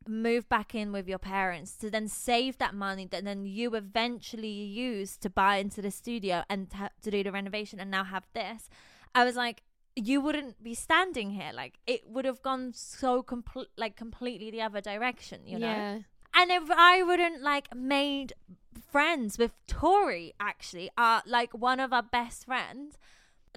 [0.07, 4.49] move back in with your parents to then save that money that then you eventually
[4.49, 8.27] use to buy into the studio and to, to do the renovation and now have
[8.33, 8.69] this.
[9.15, 9.63] I was like
[9.95, 11.51] you wouldn't be standing here.
[11.53, 15.67] Like it would have gone so complete like completely the other direction you know?
[15.67, 15.99] Yeah.
[16.33, 18.33] and if I wouldn't like made
[18.91, 22.97] friends with Tori, actually, uh, like one of our best friends,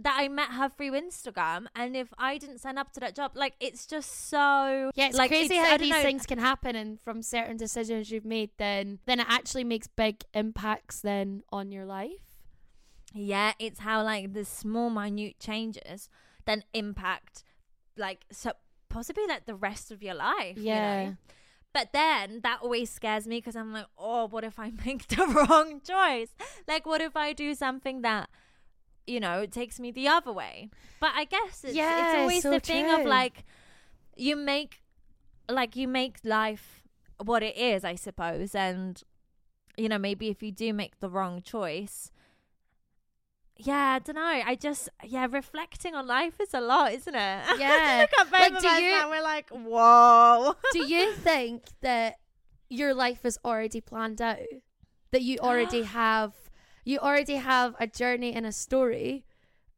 [0.00, 3.32] that I met her through Instagram, and if I didn't sign up to that job,
[3.34, 6.74] like it's just so Yeah, it's like, crazy I how these know, things can happen,
[6.76, 11.70] and from certain decisions you've made, then then it actually makes big impacts then on
[11.72, 12.38] your life.
[13.14, 16.08] Yeah, it's how like the small minute changes
[16.44, 17.44] then impact
[17.96, 18.52] like so
[18.88, 20.56] possibly like the rest of your life.
[20.56, 21.04] you Yeah.
[21.04, 21.16] know?
[21.74, 25.26] But then that always scares me because I'm like, oh, what if I make the
[25.26, 26.28] wrong choice?
[26.68, 28.28] Like, what if I do something that,
[29.06, 30.70] you know, it takes me the other way?
[31.00, 33.44] But I guess it's, Yeah, it's always so the thing of like,
[34.16, 34.82] you make,
[35.48, 36.82] like, you make life
[37.18, 38.54] what it is, I suppose.
[38.54, 39.02] And,
[39.76, 42.10] you know, maybe if you do make the wrong choice,
[43.56, 44.22] yeah, I don't know.
[44.44, 47.44] I just yeah, reflecting on life is a lot, isn't it?
[47.58, 47.98] Yeah.
[48.06, 50.54] Look at both Like, do you- we're like, whoa.
[50.72, 52.16] Do you think that
[52.68, 54.38] your life is already planned out?
[55.12, 56.32] That you already have
[56.84, 59.24] you already have a journey and a story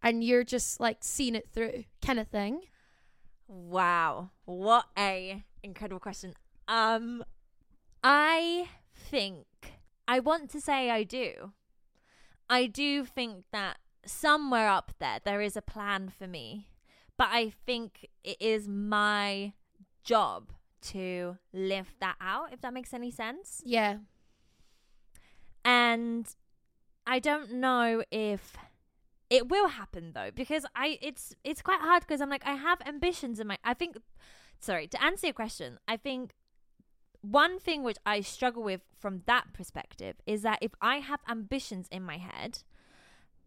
[0.03, 2.63] and you're just like seeing it through kind of thing?
[3.49, 6.35] Wow, what a incredible question.
[6.69, 7.25] Um,
[8.03, 9.47] I think
[10.09, 11.53] I want to say I do.
[12.49, 16.69] I do think that somewhere up there there is a plan for me,
[17.17, 19.53] but I think it is my
[20.05, 22.53] job to live that out.
[22.53, 23.63] If that makes any sense.
[23.65, 23.99] Yeah.
[25.65, 26.27] and
[27.07, 28.57] I don't know if
[29.31, 32.81] it will happen though because I it's it's quite hard because I'm like I have
[32.87, 33.97] ambitions in my I think
[34.61, 36.33] sorry to answer your question I think
[37.21, 41.89] one thing which I struggle with from that perspective is that if I have ambitions
[41.91, 42.59] in my head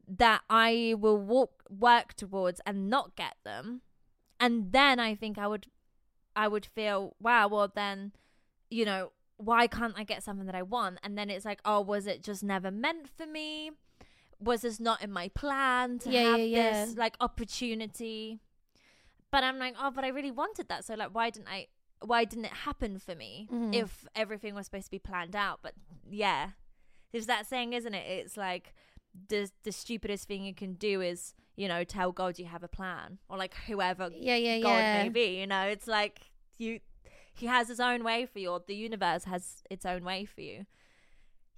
[0.08, 3.82] that I will walk work towards and not get them
[4.40, 5.68] and then I think I would
[6.36, 8.14] I would feel wow well then
[8.70, 11.00] you know why can't I get something that I want?
[11.04, 13.72] And then it's like, oh, was it just never meant for me?
[14.40, 18.40] Was this not in my plan to Yeah, have yeah, this like opportunity?
[19.32, 20.86] But I'm like, oh, but I really wanted that.
[20.86, 21.68] So like, why didn't I?
[22.02, 23.74] Why didn't it happen for me Mhm.
[23.74, 25.60] if everything was supposed to be planned out?
[25.64, 25.74] But
[26.10, 26.52] yeah,
[27.12, 28.06] there's that saying, isn't it?
[28.08, 28.74] It's like
[29.30, 32.68] the the stupidest thing you can do is you know tell God you have a
[32.68, 35.04] plan or like whoever Yeah, yeah, God yeah.
[35.04, 35.40] may be.
[35.40, 36.20] You know, it's like
[36.60, 36.80] you
[37.40, 40.42] he has his own way for you, or the universe has its own way for
[40.42, 40.66] you.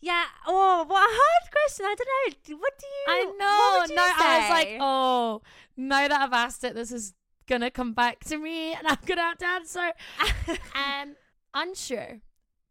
[0.02, 0.26] Yeah.
[0.48, 1.86] Oh, what a hard question.
[1.86, 2.58] I don't know.
[2.58, 3.06] What do you?
[3.08, 3.86] I know.
[3.90, 5.42] you No, I was like, oh,
[5.76, 7.14] now that I've asked it, this is
[7.48, 9.92] gonna come back to me, and I'm gonna have to answer.
[10.76, 11.16] um,
[11.54, 12.20] unsure,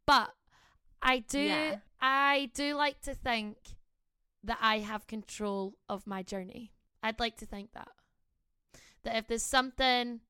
[0.07, 0.33] but
[1.03, 1.41] I do.
[1.41, 1.77] Yeah.
[2.01, 3.57] I do like to think
[4.45, 6.73] that I have control of my journey.
[7.03, 7.89] I'd like to think that
[9.05, 10.21] that if there's something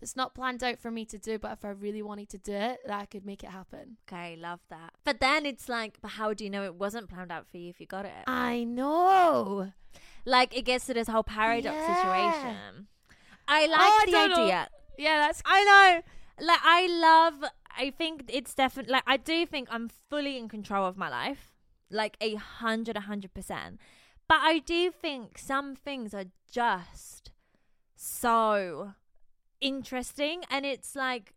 [0.00, 2.52] that's not planned out for me to do, but if I really wanted to do
[2.52, 3.96] it, that I could make it happen.
[4.08, 4.92] okay, love that.
[5.04, 7.68] But then it's like, but how do you know it wasn't planned out for you
[7.70, 8.12] if you got it?
[8.26, 9.72] I know.
[10.24, 11.94] like it gets to this whole paradox Yeah.
[11.96, 12.86] situation.
[13.48, 14.42] I oh, like Oh, the know.
[14.42, 14.68] idea.
[14.98, 16.46] Yeah, that's I know.
[16.46, 20.86] Like I love I think it's definitely like I do think I'm fully in control
[20.86, 21.52] of my life.
[21.90, 23.78] Like a hundred, a hundred percent.
[24.28, 27.30] But I do think some things are just
[27.96, 28.92] so
[29.60, 31.34] interesting and it's like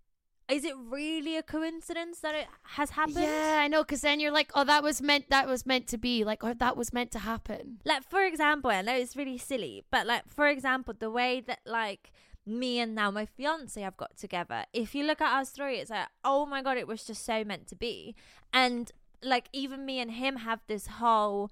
[0.52, 3.22] is it really a coincidence that it has happened?
[3.22, 3.84] Yeah, I know.
[3.84, 5.30] Because then you're like, oh, that was meant.
[5.30, 6.26] That was meant to be.
[6.26, 7.80] Like, or that was meant to happen.
[7.86, 11.60] Like for example, I know it's really silly, but like for example, the way that
[11.66, 12.12] like
[12.46, 14.66] me and now my fiance have got together.
[14.74, 17.44] If you look at our story, it's like, oh my god, it was just so
[17.44, 18.16] meant to be.
[18.52, 18.92] And
[19.24, 21.52] like even me and him have this whole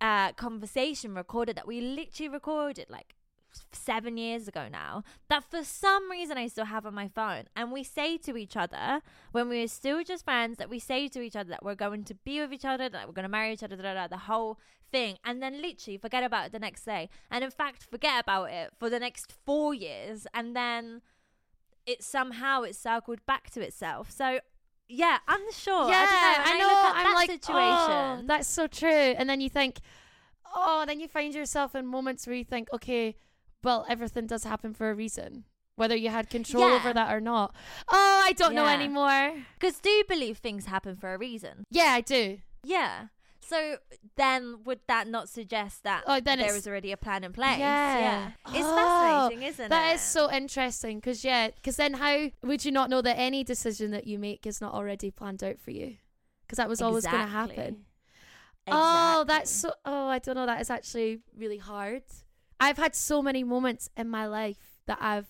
[0.00, 3.14] uh conversation recorded that we literally recorded like
[3.72, 7.44] seven years ago now that for some reason I still have on my phone.
[7.56, 11.08] And we say to each other when we were still just friends that we say
[11.08, 13.28] to each other that we're going to be with each other, that we're going to
[13.28, 14.58] marry each other, da, da, da, the whole
[14.90, 15.18] thing.
[15.24, 17.08] And then literally forget about it the next day.
[17.30, 20.26] And in fact, forget about it for the next four years.
[20.34, 21.02] And then
[21.86, 24.10] it somehow it circled back to itself.
[24.10, 24.40] So
[24.88, 25.88] yeah, unsure.
[25.88, 26.66] yeah, I, don't know.
[26.66, 26.92] When know.
[26.94, 27.64] I'm that like, oh, situation.
[27.68, 28.90] oh, that's so true.
[28.90, 29.78] And then you think,
[30.54, 33.14] oh, then you find yourself in moments where you think, okay,
[33.62, 35.44] well, everything does happen for a reason,
[35.76, 36.76] whether you had control Yeah.
[36.76, 37.54] over that or not.
[37.88, 39.34] Oh, I don't know anymore.
[39.58, 41.64] Because do you believe things happen for a reason?
[41.70, 42.38] Yeah, I do.
[42.64, 43.06] Yeah.
[43.42, 43.78] So
[44.16, 47.58] then would that not suggest that Oh, then there it's- already a plan in place?
[47.58, 47.98] Yeah.
[47.98, 48.30] yeah.
[48.48, 49.68] It's Oh, fascinating, isn't it?
[49.70, 53.42] That is so interesting because yeah, because then how would you not know that any
[53.42, 55.96] decision that you make is not already planned out for you?
[56.46, 57.56] Because that was always going to Exactly.
[57.56, 57.84] happen.
[58.68, 59.72] Oh, that's so.
[59.84, 60.46] Oh, I don't know.
[60.46, 62.02] That is actually really hard.
[62.60, 65.28] I've had so many moments in my life that I've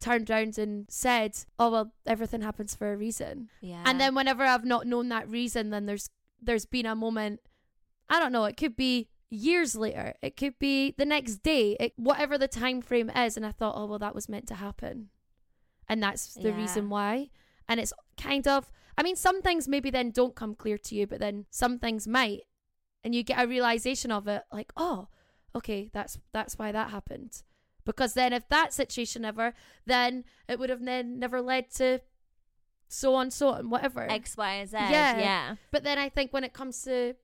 [0.00, 3.82] turned around and said, "Oh well, everything happens for a reason." yeah.
[3.86, 6.08] And then whenever I've not known that reason, then there's
[6.42, 7.40] there's been a moment.
[8.08, 8.44] I don't know.
[8.46, 10.14] It could be years later.
[10.22, 11.76] It could be the next day.
[11.78, 14.54] It, whatever the time frame is, and I thought, "Oh well, that was meant to
[14.54, 15.10] happen,"
[15.88, 16.56] and that's the Yeah.
[16.56, 17.30] reason why.
[17.68, 18.70] And it's kind of.
[18.98, 22.08] I mean, some things maybe then don't come clear to you, but then some things
[22.08, 22.40] might,
[23.04, 25.08] and you get a realization of it, like, "Oh,
[25.54, 27.42] okay, that's that's why that happened."
[27.84, 29.54] Because then, if that situation ever,
[29.86, 32.00] then it would have then never led to
[32.88, 34.10] so on, so on, whatever.
[34.10, 34.76] X, Y, and Z.
[34.76, 35.18] Yeah.
[35.18, 35.54] Yeah.
[35.70, 37.14] But then I think when it comes to,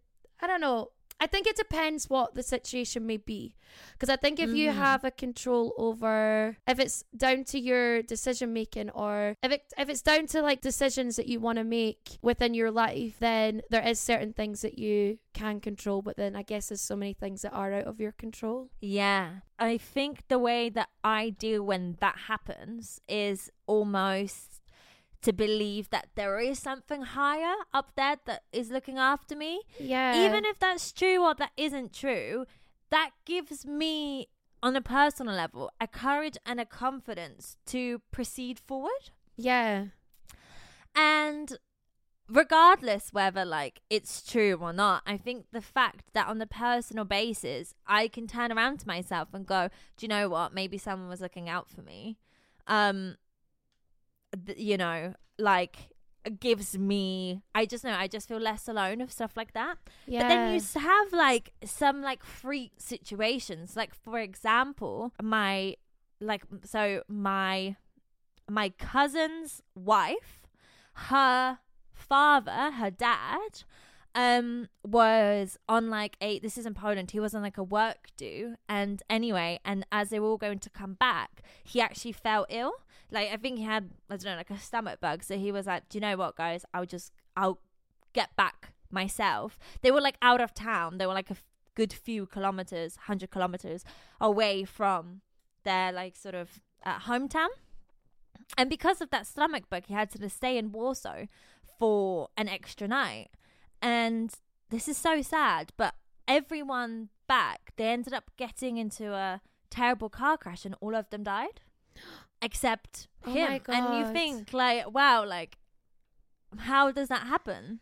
[0.41, 3.57] I don't know, I think it depends what the situation may be.
[3.93, 4.75] Because I think if you Mhm.
[4.75, 9.89] have a control over, if it's down to your decision making, or if it if
[9.89, 13.87] it's down to like decisions that you want to make within your life, then there
[13.87, 16.03] is certain things that you can control.
[16.03, 18.71] But then I guess there's so many things that are out of your control.
[18.81, 19.41] Yeah.
[19.59, 24.56] I think the way that I deal when that happens is almost
[25.27, 29.53] to believe that there is something higher up there that is looking after me.
[29.79, 30.25] Yeah.
[30.25, 32.47] Even if that's true or that isn't true,
[32.91, 34.29] that gives me,
[34.63, 39.05] on a personal level, a courage and a confidence to proceed forward.
[39.37, 39.87] yeah.
[40.95, 41.59] And
[42.29, 47.05] regardless whether like it's true or not, I think the fact that on the personal
[47.05, 50.55] basis, I can turn around to myself and go, "Do you know what?
[50.55, 52.17] Maybe someone was looking out for me."
[52.67, 53.17] Um
[54.57, 55.77] you know, like
[56.41, 59.77] gives me I just know I just feel less alone of stuff like that.
[60.07, 60.23] Yeah.
[60.23, 63.77] But then you have like some like freak situations.
[63.77, 65.77] Like for example, my
[66.21, 67.77] like so my
[68.49, 70.47] my cousin's wife,
[70.95, 71.59] her
[71.93, 73.65] father, her dad,
[74.15, 78.09] um, was on like a this is in Poland, he was on like a work
[78.17, 82.47] do and anyway, and as they were all going to come back, he actually fell
[82.49, 82.73] ill.
[83.11, 85.23] Like I think he had I don't know, like a stomach bug.
[85.23, 87.61] So he was like, Do you know what guys, I'll just I'll
[88.13, 89.59] get back myself.
[89.83, 90.99] They were like out of town.
[90.99, 91.45] They were like a f-
[91.75, 93.85] good few kilometers, 100 kilometers
[94.21, 95.21] away from
[95.65, 97.49] their like sort of uh, hometown.
[98.57, 101.27] And because of that stomach bug, he had to stay in Warsaw
[101.79, 103.29] for an extra night.
[103.83, 104.33] And
[104.71, 105.95] this is so sad, but
[106.27, 111.23] everyone back, they ended up getting into a terrible car crash and all of them
[111.25, 111.61] died
[112.43, 113.61] except Oh him.
[113.69, 115.59] And you think like, wow, like
[116.59, 117.81] how does that happen?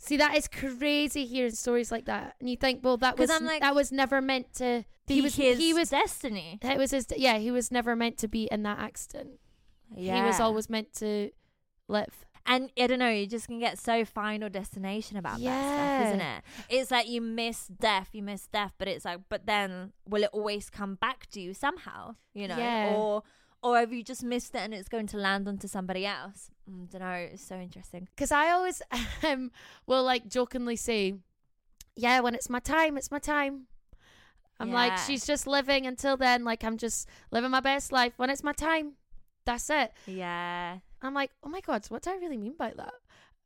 [0.00, 3.60] See, that is crazy hearing stories like that, and you think, well, that was like-
[3.62, 4.84] that was never meant to.
[5.08, 6.58] He was his he was destiny.
[6.62, 9.40] it was his yeah he was never meant to be in that accident.
[9.94, 10.16] Yeah.
[10.16, 11.30] He was always meant to
[11.88, 12.24] live.
[12.44, 16.20] And I don't know, you just can get so final destination about that stuff, isn't
[16.20, 16.42] it?
[16.70, 20.30] It's like you miss death, you miss death, but it's like, but then will it
[20.32, 22.14] always come back to you somehow?
[22.34, 22.94] You know, Yeah.
[22.94, 23.22] or
[23.62, 26.50] or have you just missed it and it's going to land onto somebody else?
[26.68, 27.12] I don't know.
[27.12, 28.08] It's so interesting.
[28.14, 28.82] Because I always
[29.26, 29.50] um,
[29.86, 31.14] will like jokingly say,
[31.96, 33.66] "Yeah, when it's my time, it's my time."
[34.60, 36.44] I'm like, she's just living until then.
[36.44, 38.14] Like I'm just living my best life.
[38.16, 38.94] When it's my time,
[39.44, 39.92] that's it.
[40.06, 40.78] Yeah.
[41.00, 42.94] I'm like, oh my god, what do I really mean by that?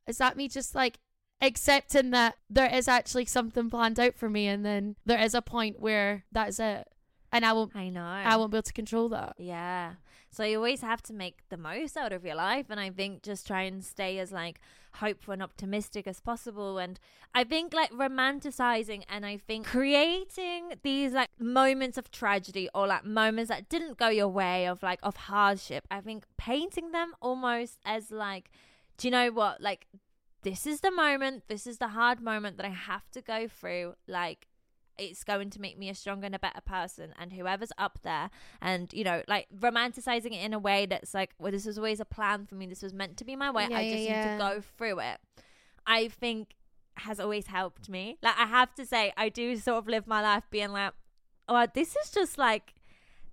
[0.06, 0.98] Is that me just like
[1.40, 5.42] accepting that there is actually something planned out for me, and then there is a
[5.42, 6.88] point where that is it,
[7.32, 8.04] and I won't, I know.
[8.04, 9.34] I won't be able to control that.
[9.38, 9.94] Yeah.
[10.30, 13.22] So you always have to make the most out of your life and I think
[13.22, 14.60] just try and stay as like
[14.94, 16.98] hopeful and optimistic as possible and
[17.34, 23.04] I think like romanticizing and I think creating these like moments of tragedy or like
[23.04, 25.86] moments that didn't go your way of like of hardship.
[25.90, 28.50] I think painting them almost as like
[28.96, 29.86] do you know what like
[30.42, 33.94] this is the moment, this is the hard moment that I have to go through
[34.08, 34.48] like
[34.98, 38.30] it's going to make me a stronger and a better person and whoever's up there
[38.60, 42.00] and you know like romanticizing it in a way that's like well this was always
[42.00, 44.02] a plan for me this was meant to be my way Yeah, i yeah, just
[44.02, 44.38] need yeah.
[44.38, 45.18] to go through it
[45.86, 46.54] i think
[46.96, 50.20] has always helped me like i have to say i do sort of live my
[50.20, 50.92] life being like
[51.48, 52.74] oh this is just like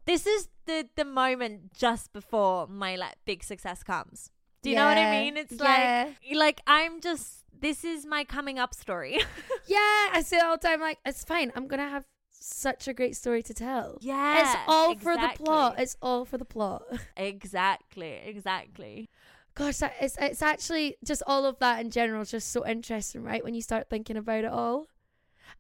[0.05, 4.29] this is the the moment just before my like big success comes
[4.61, 6.13] do you know what i mean it's yeah.
[6.29, 9.19] like like i'm just this is my coming up story
[9.67, 10.81] Yeah, I say it all the time.
[10.81, 11.51] Like it's fine.
[11.55, 13.97] I'm gonna have such a great story to tell.
[14.01, 15.75] yeah it's all for the plot.
[15.77, 16.83] It's all for the plot.
[17.17, 19.09] Exactly, exactly.
[19.55, 23.23] Gosh, that it's it's actually just all of that in general is just so interesting,
[23.23, 23.43] right?
[23.43, 24.87] When you start thinking about it all,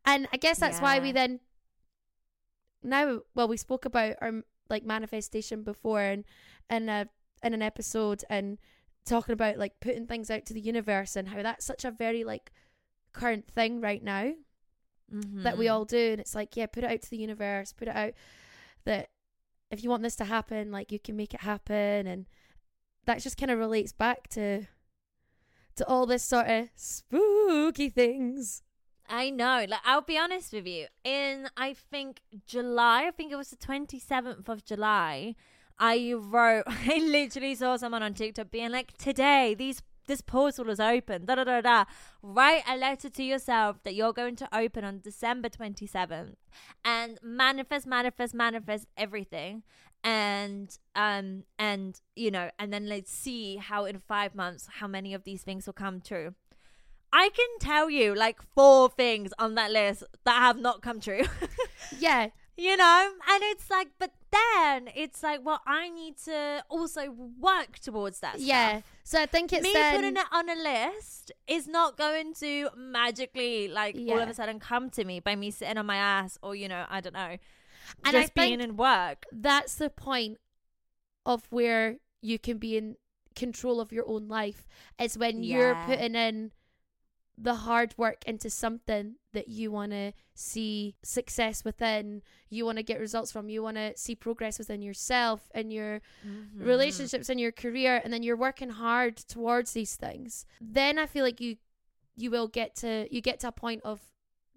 [0.05, 1.39] and I guess that's why we then
[2.81, 6.23] now well we spoke about our like manifestation before and
[6.69, 7.05] in a uh,
[7.43, 8.57] in an episode and
[9.05, 12.23] talking about like putting things out to the universe and how that's such a very
[12.23, 12.51] like
[13.13, 14.33] current thing right now
[15.11, 15.73] that we Mhm.
[15.73, 18.13] all do and it's like yeah put it out to the universe put it out
[18.85, 19.09] that
[19.71, 22.27] if you want this to happen like you can make it happen and
[23.05, 24.67] that just kind of relates back to
[25.75, 28.61] to all this sort of spooky things
[29.11, 29.65] I know.
[29.67, 30.85] Like, I'll be honest with you.
[31.03, 35.33] In I think July, I think it was the twenty seventh of July.
[35.79, 36.63] I wrote.
[36.67, 41.35] I literally saw someone on TikTok being like, "Today, these this portal is open." Da
[41.35, 41.85] da da da.
[42.21, 46.35] Write a letter to yourself that you're going to open on December twenty seventh,
[46.83, 49.63] and manifest, manifest, manifest everything.
[50.03, 55.13] And um and you know, and then let's see how in five months how many
[55.13, 56.35] of these things will come true.
[57.11, 61.23] I can tell you like four things on that list that have not come true.
[61.97, 62.27] Yeah.
[62.55, 63.11] you know?
[63.27, 68.39] And it's like, but then it's like, well, I need to also work towards that.
[68.39, 68.69] Yeah.
[68.69, 68.83] stuff.
[69.03, 72.69] So I think it's Me then, putting it on a list is not going to
[72.77, 76.37] magically, like, all of a sudden come to me by me sitting on my ass
[76.41, 77.37] or, you know, I don't know,
[78.05, 79.25] And I being in work.
[79.31, 80.37] that's the point
[81.25, 82.95] of where you can be in
[83.35, 84.67] control of your own life
[84.99, 86.51] is when you're putting in
[87.41, 92.83] the hard work into something that you want to see success within you want to
[92.83, 96.63] get results from you want to see progress within yourself and your Mm-hmm.
[96.65, 100.45] relationships and your career and then you're working hard towards these things.
[100.59, 101.55] Then i feel like you
[102.17, 104.01] you will get to you get to a point of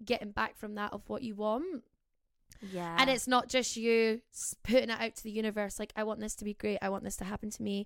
[0.03, 1.83] getting back from that of what you want.
[2.71, 2.95] Yeah.
[2.99, 4.21] and it's not just you
[4.63, 6.79] putting it out to the universe like i want this to be great.
[6.81, 7.85] I want this to happen to me.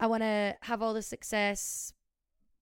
[0.00, 1.92] I want to have all the success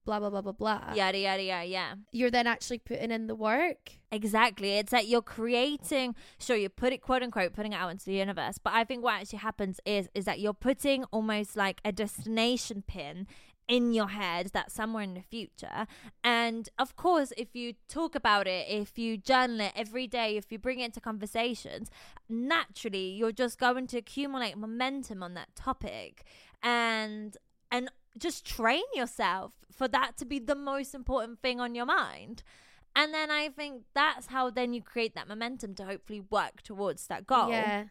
[0.05, 1.95] blah blah blah blah blah yada, yada, yada, yeah.
[2.13, 4.79] you're then actually putting in the work Exactly.
[4.79, 8.15] It's like you're creating sure you put it quote unquote putting it out into the
[8.15, 8.59] universe.
[8.59, 12.85] But I think what actually happens is is that you're putting almost like a destination
[12.87, 13.27] pin
[13.67, 15.87] in your head that's somewhere in the future.
[16.23, 20.53] And of course, if you talk about it, if you journal it every day, if
[20.53, 21.91] you bring it into conversations,
[22.29, 26.25] naturally you're just going to accumulate momentum on that topic
[26.63, 27.37] and
[27.73, 32.43] and just train yourself for that to be the most important thing on your mind.
[32.97, 37.07] And then I think that's how then you create that momentum to hopefully work towards
[37.09, 37.49] that goal.
[37.51, 37.85] yeah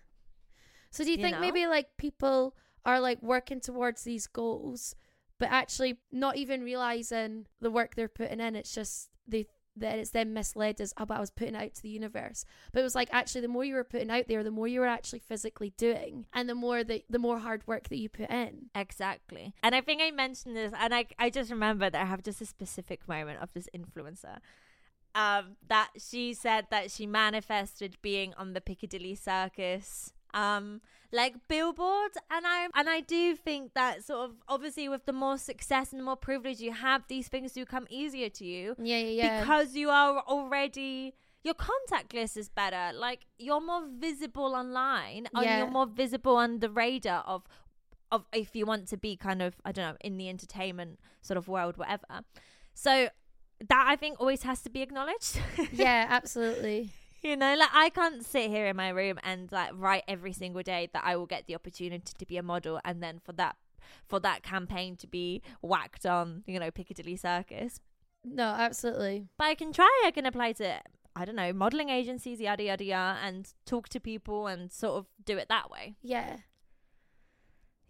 [0.91, 1.41] so do you, You think know?
[1.41, 2.55] maybe like people
[2.85, 4.95] are like working towards these goals
[5.39, 9.45] but actually not even realizing the work they're putting in it's just they
[9.75, 12.45] that it's then misled as oh, but I was putting out to the universe.
[12.71, 14.79] But it was like actually the more you were putting out there, the more you
[14.79, 18.29] were actually physically doing, and the more that the more hard work that you put
[18.29, 18.69] in.
[18.75, 19.53] Exactly.
[19.63, 22.41] And I think I mentioned this, and I, I just remember that I have just
[22.41, 24.37] a specific moment of this influencer.
[25.15, 30.81] Um, that she said that she manifested being on the Piccadilly Circus, um,
[31.11, 35.37] like billboard, and I and I do think that sort of obviously with the more
[35.37, 38.75] success and the more privilege you have, these things do come easier to you.
[38.77, 39.39] Yeah, yeah, yeah.
[39.39, 41.13] because you are already
[41.43, 45.57] your contact list is better like you're more visible online and Yeah.
[45.57, 47.43] you're more visible on the radar of
[48.13, 51.37] of if you want to be kind of i don't know in the entertainment sort
[51.37, 52.21] of world whatever
[52.73, 53.09] so
[53.67, 55.37] that i think always has to be acknowledged
[55.73, 56.91] yeah, absolutely.
[57.23, 60.61] You know like i can't sit here in my room and like write every single
[60.61, 63.55] day that i will get the opportunity to be a model and then for that
[64.07, 67.79] for that campaign to be whacked on you know piccadilly circus
[68.25, 69.27] No, absolutely.
[69.37, 70.03] but I can try.
[70.05, 70.79] I can apply to
[71.15, 75.05] I don't know modeling agencies, yada yada yada, and talk to people and sort of
[75.23, 75.95] do it that way.
[76.01, 76.37] Yeah.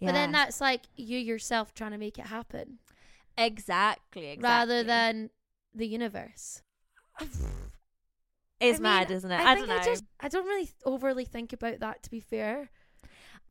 [0.01, 2.79] But then that's like you yourself trying to make it happen
[3.37, 5.29] exactly, exactly rather than
[5.73, 6.61] the universe.
[8.59, 9.39] it's I mad, isn't it?
[9.39, 9.77] I, I, don't know.
[9.77, 12.69] I just I don't really overly think about that to be fair.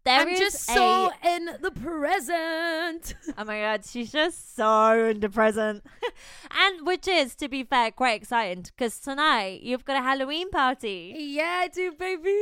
[0.04, 3.14] There I'm is just a- so in the present.
[3.38, 5.84] Oh my god, she's just so in the present,
[6.50, 11.14] and which is, to be fair, quite exciting because tonight you've got a Halloween party.
[11.16, 12.36] yeah, I do, baby.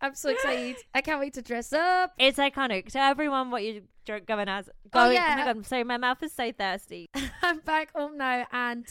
[0.00, 0.76] I'm so excited.
[0.94, 2.12] I can't wait to dress up.
[2.18, 2.90] It's iconic.
[2.90, 4.68] Tell everyone what you're going as.
[4.68, 5.28] Oh, Going, oh yeah.
[5.36, 7.08] my god, I'm sorry, my mouth is so thirsty.
[7.42, 8.86] I'm back home now and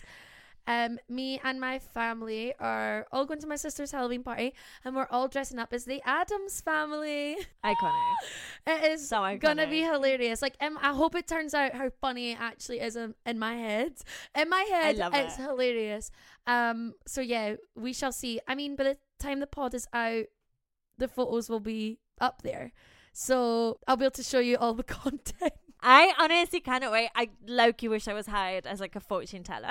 [0.71, 4.53] um me and my family are all going to my sister's Halloween party
[4.83, 7.37] and we're all dressing up as the Addams family.
[7.63, 8.15] Iconic.
[8.67, 10.41] It is So gonna be hilarious.
[10.41, 13.55] Like, um, I hope it turns out how funny it actually is in, in my
[13.55, 13.93] head.
[14.35, 15.41] In my head, it's it.
[15.41, 16.11] hilarious.
[16.47, 18.39] Um, so yeah, we shall see.
[18.47, 20.25] I mean, by the time the pod is out,
[20.97, 22.71] the photos will be up there,
[23.13, 25.53] so I'll be able to show you all the content.
[25.83, 27.09] I honestly cannot wait.
[27.15, 29.69] I Loki wish I was hired as like a fortune teller.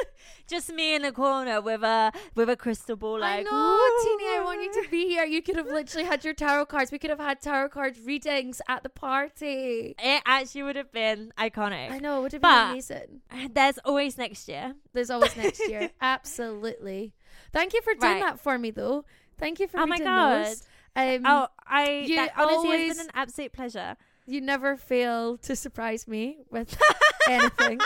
[0.48, 3.20] Just me in the corner with a with a crystal ball.
[3.20, 5.24] Like, I know, Tini, I want you to be here.
[5.24, 6.90] You could have literally had your tarot cards.
[6.90, 9.94] We could have had tarot card readings at the party.
[9.98, 11.90] It actually would have been iconic.
[11.92, 13.20] I know, it would have But- been amazing.
[13.52, 14.74] There's always next year.
[14.92, 15.90] There's always next year.
[16.00, 17.14] Absolutely.
[17.52, 18.22] Thank you for doing Right.
[18.22, 19.04] that for me, though.
[19.38, 20.44] Thank you for Oh my God.
[20.46, 20.62] those.
[20.94, 23.96] Um, Oh, I you that honestly always- has been an absolute pleasure.
[24.26, 26.76] You never fail to surprise me with
[27.28, 27.80] anything.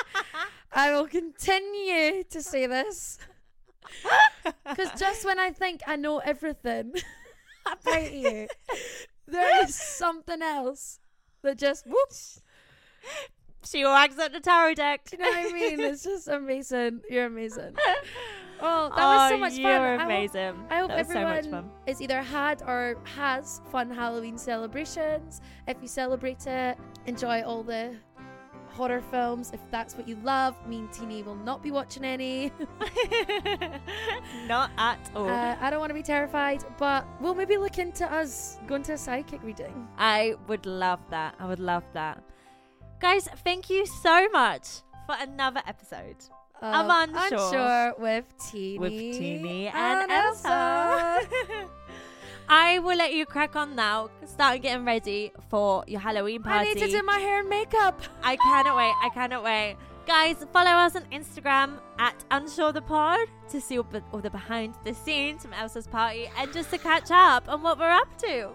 [0.73, 3.19] I will continue to say this.
[4.65, 6.93] Because just when I think I know everything
[7.67, 8.49] about you,
[9.27, 10.99] there is something else
[11.43, 12.43] that just whoops.
[13.65, 15.05] she walks up the tarot deck.
[15.09, 15.81] Do you know what I mean?
[15.81, 17.01] It's just amazing.
[17.09, 17.77] You're amazing.
[18.61, 19.61] Oh, that was so much fun.
[19.61, 20.67] You're I hope- amazing.
[20.71, 21.71] I hope that was so much fun.
[21.87, 25.41] is either had or has fun Halloween celebrations.
[25.67, 27.97] If you celebrate it, enjoy all the
[28.73, 30.55] horror films if that's what you love.
[30.69, 32.53] Me and Tini will not be watching any.
[34.47, 35.29] Not at all.
[35.29, 38.93] Uh, I don't want to be terrified, but we'll maybe look into us going to
[38.93, 39.89] a psychic reading.
[39.99, 41.35] I would love that.
[41.39, 42.23] I would love that.
[43.01, 46.17] Guys, thank you so much for another episode
[46.63, 47.39] Um, Unsure.
[47.39, 48.79] Unsure with Tini.
[48.79, 51.29] with Tini and, and Ailsa.
[52.49, 54.09] I will let you crack on now.
[54.25, 56.71] Start getting ready for your Halloween party.
[56.71, 58.01] I need to do my hair and makeup.
[58.23, 58.95] I cannot wait.
[59.03, 59.77] I cannot wait.
[60.07, 64.75] Guys, follow us on Instagram at Unsure the Pod to see all, all the behind
[64.85, 68.51] the scenes from Ailsa's party and just to catch up on what we're up to.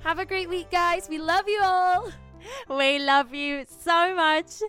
[0.00, 1.08] Have a great week, guys.
[1.08, 2.10] We love you all.
[2.68, 4.62] We love you so much.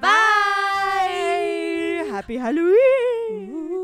[0.00, 1.80] Bye.
[2.08, 3.82] Happy Halloween!